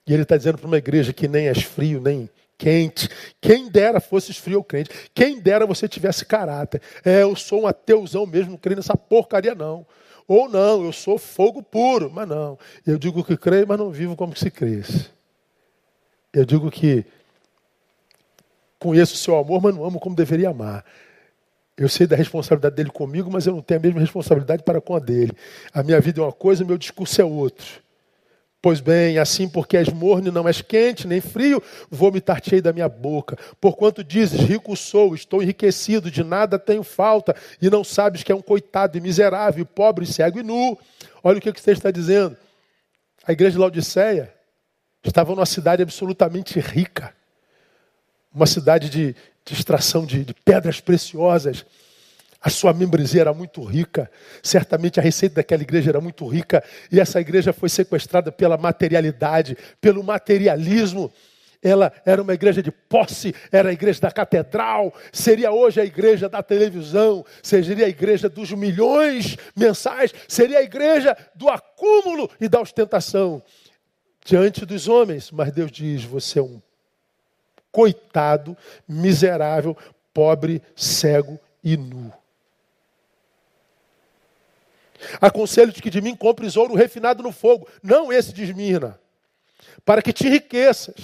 [0.06, 2.28] E ele está dizendo para uma igreja que nem és frio, nem
[2.58, 3.08] quente.
[3.40, 4.90] Quem dera fosses frio ou crente.
[5.14, 6.82] Quem dera você tivesse caráter.
[7.02, 9.86] É, eu sou um ateuzão mesmo, não creio nessa porcaria não.
[10.32, 12.10] Ou não, eu sou fogo puro.
[12.10, 12.58] Mas não.
[12.86, 15.10] Eu digo que creio, mas não vivo como se cresce.
[16.32, 17.04] Eu digo que
[18.78, 20.86] conheço o seu amor, mas não amo como deveria amar.
[21.76, 24.96] Eu sei da responsabilidade dele comigo, mas eu não tenho a mesma responsabilidade para com
[24.96, 25.32] a dele.
[25.70, 27.81] A minha vida é uma coisa, o meu discurso é outro.
[28.62, 31.60] Pois bem, assim porque és morno e não és quente, nem frio,
[31.90, 33.36] vomitar-te-ei da minha boca.
[33.60, 38.34] Porquanto dizes, rico sou, estou enriquecido, de nada tenho falta, e não sabes que é
[38.34, 40.78] um coitado e miserável, pobre, cego e nu.
[41.24, 42.36] Olha o que você está dizendo.
[43.26, 44.32] A igreja de Laodiceia
[45.04, 47.12] estava numa cidade absolutamente rica.
[48.32, 51.66] Uma cidade de, de extração de, de pedras preciosas.
[52.42, 54.10] A sua membresia era muito rica.
[54.42, 56.62] Certamente a receita daquela igreja era muito rica.
[56.90, 61.12] E essa igreja foi sequestrada pela materialidade, pelo materialismo.
[61.62, 66.28] Ela era uma igreja de posse, era a igreja da catedral, seria hoje a igreja
[66.28, 72.60] da televisão, seria a igreja dos milhões mensais, seria a igreja do acúmulo e da
[72.60, 73.40] ostentação
[74.24, 75.30] diante dos homens.
[75.30, 76.60] Mas Deus diz: você é um
[77.70, 78.56] coitado,
[78.88, 79.76] miserável,
[80.12, 82.12] pobre, cego e nu.
[85.20, 88.98] Aconselho-te que de mim compres ouro refinado no fogo, não esse de Esmirna,
[89.84, 90.94] para que te enriqueças.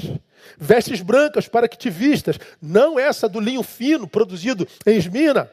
[0.56, 5.50] Vestes brancas para que te vistas, não essa do linho fino produzido em Esmirna,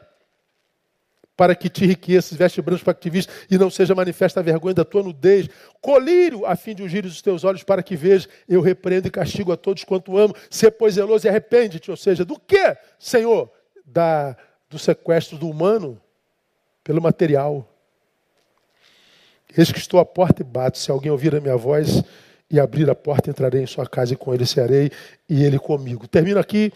[1.35, 4.43] para que te enriqueças, vestes brancas para que te vistas, e não seja manifesta a
[4.43, 5.49] vergonha da tua nudez.
[5.81, 9.51] Colírio, a fim de ungir os teus olhos para que vejas, eu repreendo e castigo
[9.51, 10.35] a todos quanto amo.
[10.49, 13.51] Se pois zeloso e arrepende-te, ou seja, do que, Senhor?
[13.85, 14.37] Da,
[14.69, 16.01] do sequestro do humano
[16.83, 17.74] pelo material.
[19.57, 20.77] Eis que estou à porta e bato.
[20.77, 22.03] Se alguém ouvir a minha voz
[22.49, 24.91] e abrir a porta, entrarei em sua casa e com ele serei
[25.29, 26.07] e ele comigo.
[26.07, 26.71] Termino aqui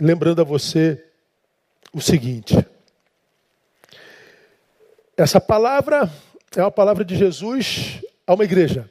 [0.00, 1.04] lembrando a você
[1.92, 2.54] o seguinte.
[5.16, 6.10] Essa palavra
[6.56, 8.88] é uma palavra de Jesus a uma igreja.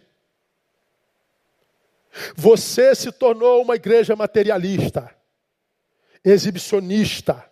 [2.35, 5.09] Você se tornou uma igreja materialista,
[6.23, 7.43] exibicionista,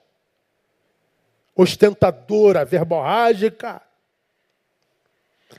[1.55, 3.81] ostentadora, verborrágica,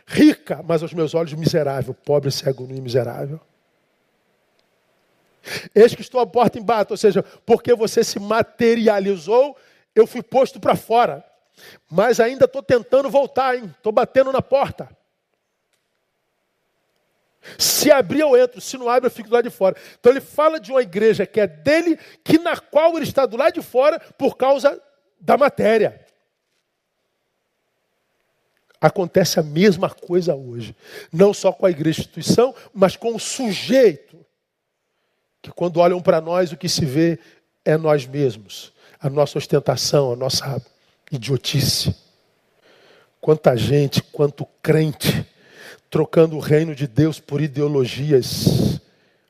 [0.06, 3.40] rica, mas aos meus olhos miserável, pobre, cego, e miserável.
[5.74, 9.56] Eis que estou à porta em bato, ou seja, porque você se materializou,
[9.94, 11.24] eu fui posto para fora.
[11.90, 13.72] Mas ainda estou tentando voltar, hein?
[13.76, 14.88] Estou batendo na porta.
[17.58, 18.60] Se abrir, eu entro.
[18.60, 19.76] Se não abre, eu fico do lado de fora.
[19.98, 23.36] Então ele fala de uma igreja que é dele, que na qual ele está do
[23.36, 24.80] lado de fora por causa
[25.18, 26.04] da matéria.
[28.80, 30.74] Acontece a mesma coisa hoje.
[31.12, 34.16] Não só com a igreja instituição, mas com o sujeito.
[35.42, 37.18] Que quando olham para nós, o que se vê
[37.62, 38.72] é nós mesmos.
[38.98, 40.64] A nossa ostentação, a nossa
[41.12, 41.94] idiotice.
[43.20, 45.26] Quanta gente, quanto crente,
[45.90, 48.80] trocando o reino de Deus por ideologias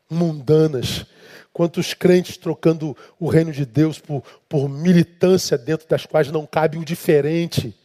[0.09, 1.07] mundanas.
[1.53, 6.79] Quantos crentes trocando o reino de Deus por, por militância dentro das quais não cabe
[6.79, 7.77] o diferente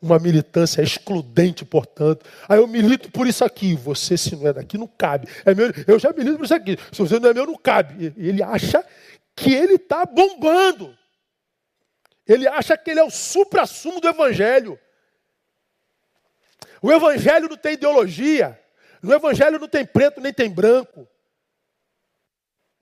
[0.00, 2.24] uma militância excludente, portanto.
[2.48, 3.74] Aí eu milito por isso aqui.
[3.74, 5.28] Você, se não é daqui, não cabe.
[5.44, 6.76] É meu, eu já milito por isso aqui.
[6.92, 8.12] Se você não é meu, não cabe.
[8.16, 8.84] Ele acha
[9.34, 10.96] que ele está bombando.
[12.26, 14.78] Ele acha que ele é o supra-sumo do Evangelho.
[16.80, 18.58] O Evangelho não tem ideologia.
[19.02, 21.08] No Evangelho não tem preto nem tem branco.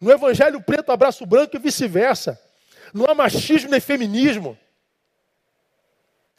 [0.01, 2.39] No Evangelho, preto abraça o branco e vice-versa.
[2.93, 4.59] Não há machismo nem feminismo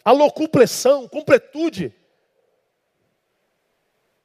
[0.07, 1.93] a completude.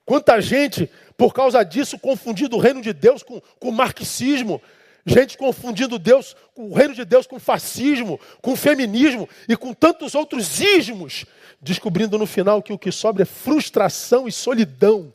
[0.04, 4.62] Quanta gente, por causa disso, confundindo o reino de Deus com, com marxismo,
[5.04, 10.60] gente confundindo Deus, o reino de Deus com fascismo, com feminismo e com tantos outros
[10.60, 11.24] ismos,
[11.60, 15.12] descobrindo no final que o que sobra é frustração e solidão.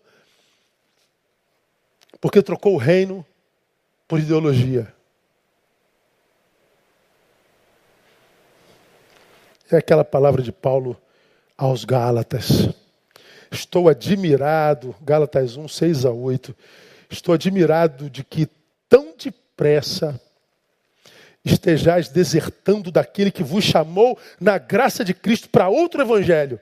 [2.20, 3.26] Porque trocou o reino
[4.06, 4.94] por ideologia.
[9.70, 10.96] É aquela palavra de Paulo
[11.58, 12.70] aos Gálatas.
[13.52, 16.56] Estou admirado, Gálatas 1, 6 a 8.
[17.10, 18.48] Estou admirado de que
[18.88, 20.20] tão depressa
[21.44, 26.60] estejais desertando daquele que vos chamou na graça de Cristo para outro evangelho.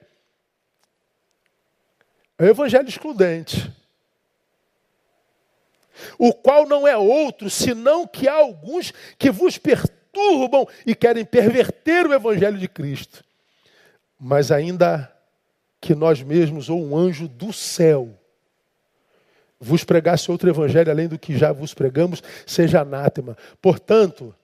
[2.38, 3.72] É o evangelho excludente.
[6.18, 11.24] O qual não é outro, senão que há alguns que vos perturbam perturbam e querem
[11.24, 13.22] perverter o evangelho de Cristo.
[14.18, 15.12] Mas ainda
[15.80, 18.18] que nós mesmos ou um anjo do céu
[19.60, 23.36] vos pregasse outro evangelho além do que já vos pregamos, seja anátema.
[23.60, 24.34] Portanto,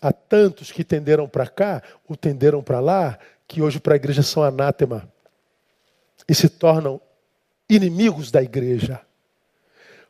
[0.00, 4.22] há tantos que tenderam para cá, ou tenderam para lá, que hoje para a igreja
[4.22, 5.08] são anátema
[6.28, 7.00] e se tornam
[7.68, 9.00] inimigos da igreja.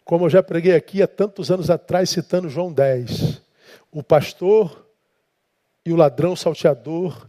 [0.05, 3.41] Como eu já preguei aqui há tantos anos atrás, citando João 10.
[3.91, 4.82] O pastor
[5.85, 7.29] e o ladrão salteador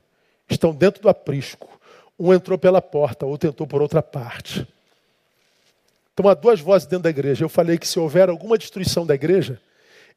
[0.50, 1.70] estão dentro do aprisco.
[2.18, 4.68] Um entrou pela porta, outro entrou por outra parte.
[6.14, 7.44] Então há duas vozes dentro da igreja.
[7.44, 9.60] Eu falei que se houver alguma destruição da igreja,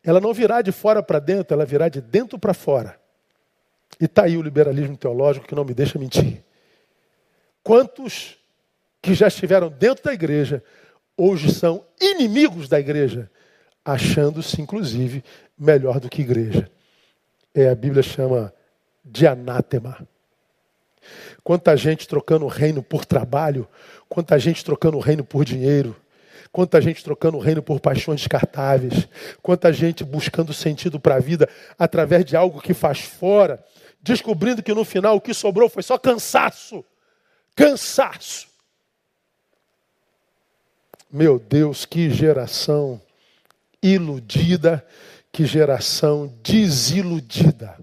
[0.04, 2.98] ela não virá de fora para dentro, ela virá de dentro para fora.
[3.98, 6.44] E está aí o liberalismo teológico que não me deixa mentir.
[7.62, 8.36] Quantos
[9.00, 10.62] que já estiveram dentro da igreja
[11.16, 13.30] hoje são inimigos da igreja,
[13.84, 15.24] achando-se, inclusive,
[15.58, 16.70] melhor do que igreja?
[17.56, 18.52] É, a Bíblia chama
[19.02, 20.06] de anátema.
[21.42, 23.66] Quanta gente trocando o reino por trabalho,
[24.08, 25.96] quanta gente trocando o reino por dinheiro,
[26.52, 29.08] quanta gente trocando o reino por paixões descartáveis,
[29.40, 31.48] quanta gente buscando sentido para a vida
[31.78, 33.64] através de algo que faz fora,
[34.02, 36.84] descobrindo que no final o que sobrou foi só cansaço.
[37.54, 38.48] Cansaço.
[41.10, 43.00] Meu Deus, que geração
[43.82, 44.84] iludida
[45.36, 47.78] que geração desiludida.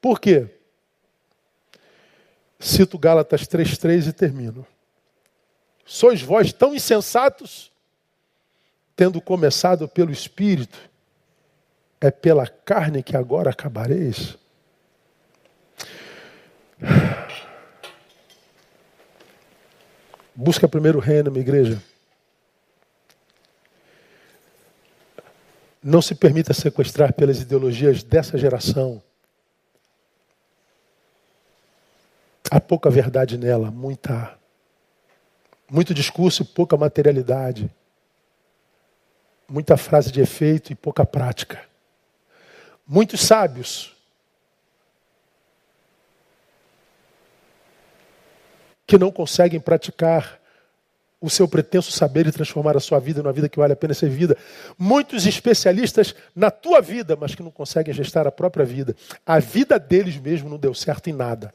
[0.00, 0.48] Por quê?
[2.58, 4.66] Cito Gálatas 3,3 e termino.
[5.84, 7.70] Sois vós tão insensatos,
[8.96, 10.78] tendo começado pelo Espírito,
[12.00, 14.38] é pela carne que agora acabareis?
[20.34, 21.89] Busca primeiro o reino, minha igreja.
[25.82, 29.02] Não se permita sequestrar pelas ideologias dessa geração.
[32.50, 34.36] Há pouca verdade nela, muita.
[35.70, 37.70] Muito discurso e pouca materialidade.
[39.48, 41.64] Muita frase de efeito e pouca prática.
[42.86, 43.96] Muitos sábios
[48.84, 50.39] que não conseguem praticar
[51.20, 53.92] o seu pretenso saber e transformar a sua vida numa vida que vale a pena
[53.92, 54.36] ser vida.
[54.78, 58.96] Muitos especialistas na tua vida, mas que não conseguem gestar a própria vida.
[59.26, 61.52] A vida deles mesmo não deu certo em nada.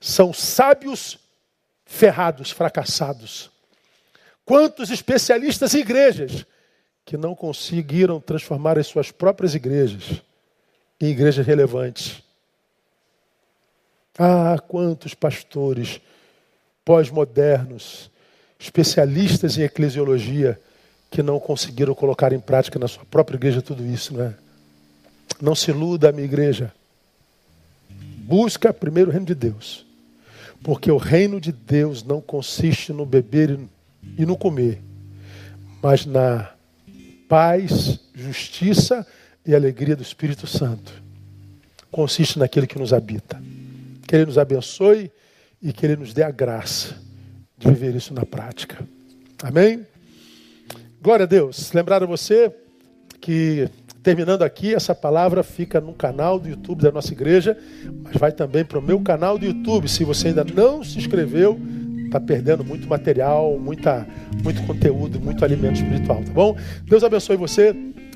[0.00, 1.18] São sábios
[1.86, 3.50] ferrados, fracassados.
[4.44, 6.44] Quantos especialistas em igrejas
[7.04, 10.22] que não conseguiram transformar as suas próprias igrejas
[11.00, 12.22] em igrejas relevantes.
[14.16, 16.00] Ah, quantos pastores
[16.84, 18.10] pós-modernos,
[18.62, 20.58] especialistas em eclesiologia,
[21.10, 24.34] que não conseguiram colocar em prática na sua própria igreja tudo isso, não é?
[25.40, 26.72] Não se iluda, minha igreja.
[27.90, 29.84] Busca primeiro o reino de Deus.
[30.62, 33.58] Porque o reino de Deus não consiste no beber
[34.16, 34.80] e no comer,
[35.82, 36.52] mas na
[37.28, 39.04] paz, justiça
[39.44, 41.02] e alegria do Espírito Santo.
[41.90, 43.42] Consiste naquele que nos habita.
[44.06, 45.10] Que Ele nos abençoe
[45.60, 47.02] e que Ele nos dê a graça
[47.62, 48.78] de viver isso na prática.
[49.42, 49.86] Amém?
[51.00, 51.72] Glória a Deus.
[51.72, 52.52] Lembrar a você
[53.20, 53.68] que,
[54.02, 57.56] terminando aqui, essa palavra fica no canal do YouTube da nossa igreja,
[58.02, 59.88] mas vai também para o meu canal do YouTube.
[59.88, 61.58] Se você ainda não se inscreveu,
[62.06, 64.06] está perdendo muito material, muita,
[64.42, 66.56] muito conteúdo, muito alimento espiritual, tá bom?
[66.84, 67.74] Deus abençoe você.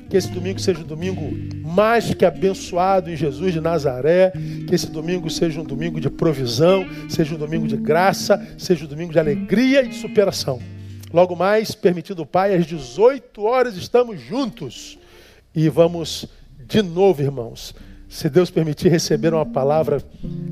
[0.09, 1.29] Que esse domingo seja um domingo
[1.65, 4.31] mais que abençoado em Jesus de Nazaré.
[4.67, 8.87] Que esse domingo seja um domingo de provisão, seja um domingo de graça, seja um
[8.87, 10.59] domingo de alegria e de superação.
[11.13, 14.97] Logo mais, permitido o Pai, às 18 horas estamos juntos.
[15.55, 16.27] E vamos
[16.67, 17.73] de novo, irmãos,
[18.09, 20.03] se Deus permitir receber uma palavra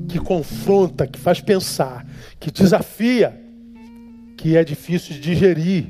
[0.08, 2.06] que confronta, que faz pensar,
[2.39, 3.38] que desafia,
[4.38, 5.88] que é difícil de digerir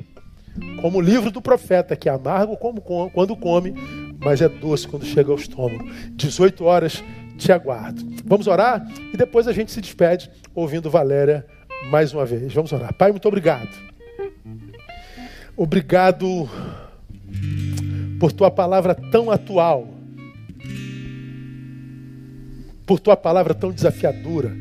[0.82, 3.74] como o livro do profeta, que é amargo como, quando come,
[4.20, 5.86] mas é doce quando chega ao estômago.
[6.12, 7.04] 18 horas
[7.38, 8.02] te aguardo.
[8.26, 11.46] Vamos orar e depois a gente se despede ouvindo Valéria
[11.90, 12.54] mais uma vez.
[12.54, 12.94] Vamos orar.
[12.94, 13.70] Pai, muito obrigado.
[15.58, 16.50] Obrigado
[18.20, 19.88] por tua palavra tão atual,
[22.86, 24.56] por tua palavra tão desafiadora,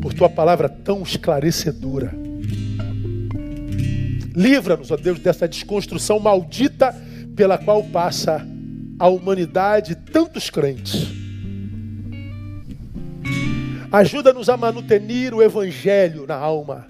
[0.00, 2.12] por tua palavra tão esclarecedora.
[4.38, 6.94] Livra-nos, ó Deus, dessa desconstrução maldita
[7.34, 8.46] pela qual passa
[8.96, 11.08] a humanidade tantos crentes.
[13.90, 16.86] Ajuda-nos a manutenir o evangelho na alma,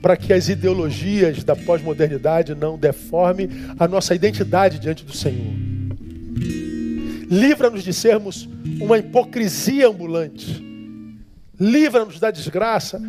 [0.00, 5.52] para que as ideologias da pós-modernidade não deformem a nossa identidade diante do Senhor.
[7.30, 8.48] Livra-nos de sermos
[8.80, 10.64] uma hipocrisia ambulante.
[11.60, 13.02] Livra-nos da desgraça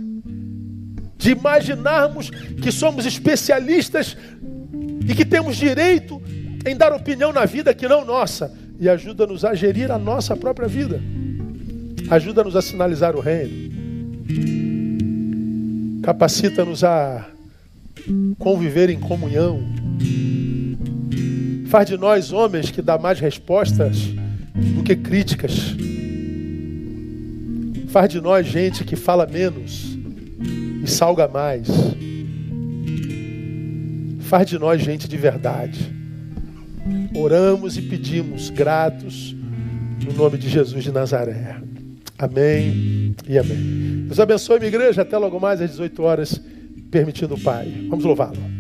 [1.20, 4.16] de imaginarmos que somos especialistas
[5.06, 6.22] e que temos direito
[6.66, 8.58] em dar opinião na vida que não nossa.
[8.80, 11.02] E ajuda-nos a gerir a nossa própria vida.
[12.10, 13.70] Ajuda-nos a sinalizar o reino.
[16.02, 17.28] Capacita-nos a
[18.38, 19.62] conviver em comunhão.
[21.68, 23.98] Faz de nós homens que dá mais respostas
[24.56, 25.76] do que críticas.
[27.90, 29.89] Faz de nós gente que fala menos
[30.90, 31.68] salga mais.
[34.22, 35.94] Faz de nós gente de verdade.
[37.16, 39.36] Oramos e pedimos, gratos,
[40.06, 41.58] no nome de Jesus de Nazaré.
[42.18, 44.04] Amém e amém.
[44.06, 45.02] Deus abençoe, minha igreja.
[45.02, 46.42] Até logo mais às 18 horas,
[46.92, 47.88] permitindo o Pai.
[47.90, 48.59] Vamos louvá-lo.